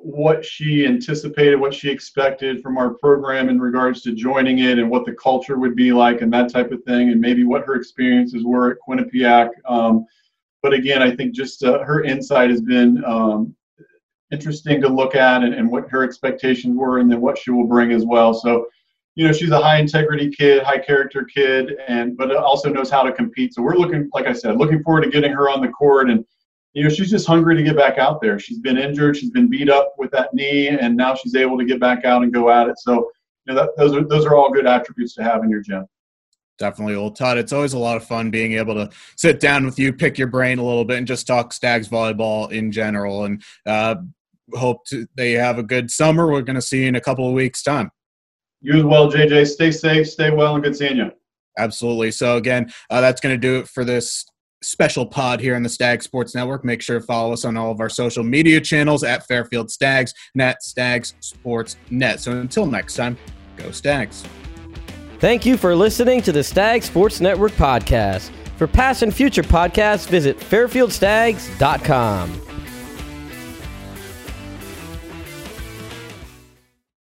what 0.04 0.44
she 0.44 0.84
anticipated, 0.84 1.56
what 1.56 1.72
she 1.72 1.88
expected 1.88 2.60
from 2.60 2.76
our 2.76 2.90
program 2.90 3.48
in 3.48 3.58
regards 3.58 4.02
to 4.02 4.12
joining 4.12 4.58
it 4.58 4.78
and 4.78 4.90
what 4.90 5.06
the 5.06 5.12
culture 5.14 5.58
would 5.58 5.74
be 5.74 5.92
like 5.92 6.20
and 6.20 6.30
that 6.30 6.52
type 6.52 6.70
of 6.72 6.82
thing, 6.84 7.08
and 7.08 7.18
maybe 7.18 7.42
what 7.42 7.64
her 7.64 7.74
experiences 7.74 8.44
were 8.44 8.70
at 8.70 8.76
Quinnipiac. 8.86 9.48
Um, 9.66 10.04
but 10.62 10.74
again, 10.74 11.02
I 11.02 11.16
think 11.16 11.34
just 11.34 11.64
uh, 11.64 11.82
her 11.84 12.04
insight 12.04 12.50
has 12.50 12.60
been 12.60 13.02
um, 13.06 13.56
interesting 14.30 14.82
to 14.82 14.88
look 14.88 15.14
at 15.14 15.42
and, 15.42 15.54
and 15.54 15.70
what 15.70 15.88
her 15.88 16.04
expectations 16.04 16.76
were 16.76 16.98
and 16.98 17.10
then 17.10 17.22
what 17.22 17.38
she 17.38 17.50
will 17.50 17.66
bring 17.66 17.90
as 17.90 18.04
well. 18.04 18.34
So, 18.34 18.66
you 19.14 19.26
know, 19.26 19.32
she's 19.32 19.52
a 19.52 19.60
high 19.60 19.78
integrity 19.78 20.30
kid, 20.30 20.62
high 20.64 20.78
character 20.78 21.24
kid, 21.24 21.76
and 21.88 22.14
but 22.14 22.34
also 22.36 22.70
knows 22.70 22.90
how 22.90 23.04
to 23.04 23.12
compete. 23.12 23.54
So 23.54 23.62
we're 23.62 23.76
looking, 23.76 24.10
like 24.12 24.26
I 24.26 24.34
said, 24.34 24.58
looking 24.58 24.82
forward 24.82 25.04
to 25.04 25.10
getting 25.10 25.32
her 25.32 25.48
on 25.48 25.62
the 25.62 25.68
court 25.68 26.10
and 26.10 26.26
you 26.74 26.82
know, 26.82 26.90
she's 26.90 27.10
just 27.10 27.26
hungry 27.26 27.56
to 27.56 27.62
get 27.62 27.76
back 27.76 27.98
out 27.98 28.20
there. 28.20 28.38
She's 28.38 28.58
been 28.58 28.76
injured, 28.76 29.16
she's 29.16 29.30
been 29.30 29.48
beat 29.48 29.70
up 29.70 29.94
with 29.96 30.10
that 30.10 30.34
knee, 30.34 30.68
and 30.68 30.96
now 30.96 31.14
she's 31.14 31.36
able 31.36 31.56
to 31.58 31.64
get 31.64 31.80
back 31.80 32.04
out 32.04 32.22
and 32.22 32.32
go 32.32 32.50
at 32.50 32.68
it. 32.68 32.78
So, 32.78 33.10
you 33.46 33.54
know, 33.54 33.54
that, 33.54 33.70
those 33.76 33.94
are 33.94 34.04
those 34.04 34.26
are 34.26 34.34
all 34.34 34.50
good 34.50 34.66
attributes 34.66 35.14
to 35.14 35.22
have 35.22 35.44
in 35.44 35.50
your 35.50 35.60
gym. 35.60 35.86
Definitely, 36.58 36.96
old 36.96 37.16
Todd. 37.16 37.38
It's 37.38 37.52
always 37.52 37.72
a 37.72 37.78
lot 37.78 37.96
of 37.96 38.04
fun 38.04 38.30
being 38.30 38.52
able 38.54 38.74
to 38.74 38.90
sit 39.16 39.40
down 39.40 39.64
with 39.64 39.78
you, 39.78 39.92
pick 39.92 40.18
your 40.18 40.28
brain 40.28 40.58
a 40.58 40.64
little 40.64 40.84
bit, 40.84 40.98
and 40.98 41.06
just 41.06 41.26
talk 41.26 41.52
Stags 41.52 41.88
volleyball 41.88 42.50
in 42.50 42.72
general. 42.72 43.24
And 43.24 43.42
uh, 43.66 43.96
hope 44.52 44.84
to, 44.86 45.06
they 45.16 45.32
have 45.32 45.58
a 45.58 45.64
good 45.64 45.90
summer. 45.90 46.30
We're 46.30 46.42
going 46.42 46.54
to 46.54 46.62
see 46.62 46.82
you 46.82 46.88
in 46.88 46.96
a 46.96 47.00
couple 47.00 47.26
of 47.26 47.34
weeks' 47.34 47.62
time. 47.62 47.90
You 48.60 48.78
as 48.78 48.84
well, 48.84 49.12
JJ. 49.12 49.46
Stay 49.48 49.70
safe, 49.70 50.08
stay 50.08 50.30
well, 50.30 50.54
and 50.54 50.64
good 50.64 50.76
seeing 50.76 50.96
you. 50.96 51.10
Absolutely. 51.58 52.10
So 52.10 52.36
again, 52.36 52.72
uh, 52.90 53.00
that's 53.00 53.20
going 53.20 53.34
to 53.34 53.38
do 53.38 53.58
it 53.58 53.68
for 53.68 53.84
this 53.84 54.24
special 54.64 55.06
pod 55.06 55.40
here 55.40 55.54
on 55.54 55.62
the 55.62 55.68
Stag 55.68 56.02
Sports 56.02 56.34
Network. 56.34 56.64
Make 56.64 56.82
sure 56.82 57.00
to 57.00 57.06
follow 57.06 57.32
us 57.32 57.44
on 57.44 57.56
all 57.56 57.70
of 57.70 57.80
our 57.80 57.88
social 57.88 58.24
media 58.24 58.60
channels 58.60 59.04
at 59.04 59.26
Fairfield 59.26 59.70
Stags, 59.70 60.14
net 60.34 60.62
Stags 60.62 61.14
Sports 61.20 61.76
Net. 61.90 62.20
So 62.20 62.32
until 62.32 62.66
next 62.66 62.94
time, 62.94 63.16
go 63.56 63.70
Stags. 63.70 64.24
Thank 65.18 65.46
you 65.46 65.56
for 65.56 65.74
listening 65.74 66.20
to 66.22 66.32
the 66.32 66.44
Stag 66.44 66.82
Sports 66.82 67.20
Network 67.20 67.52
podcast. 67.52 68.30
For 68.56 68.66
past 68.66 69.02
and 69.02 69.14
future 69.14 69.42
podcasts, 69.42 70.06
visit 70.06 70.38
fairfieldstags.com. 70.38 72.53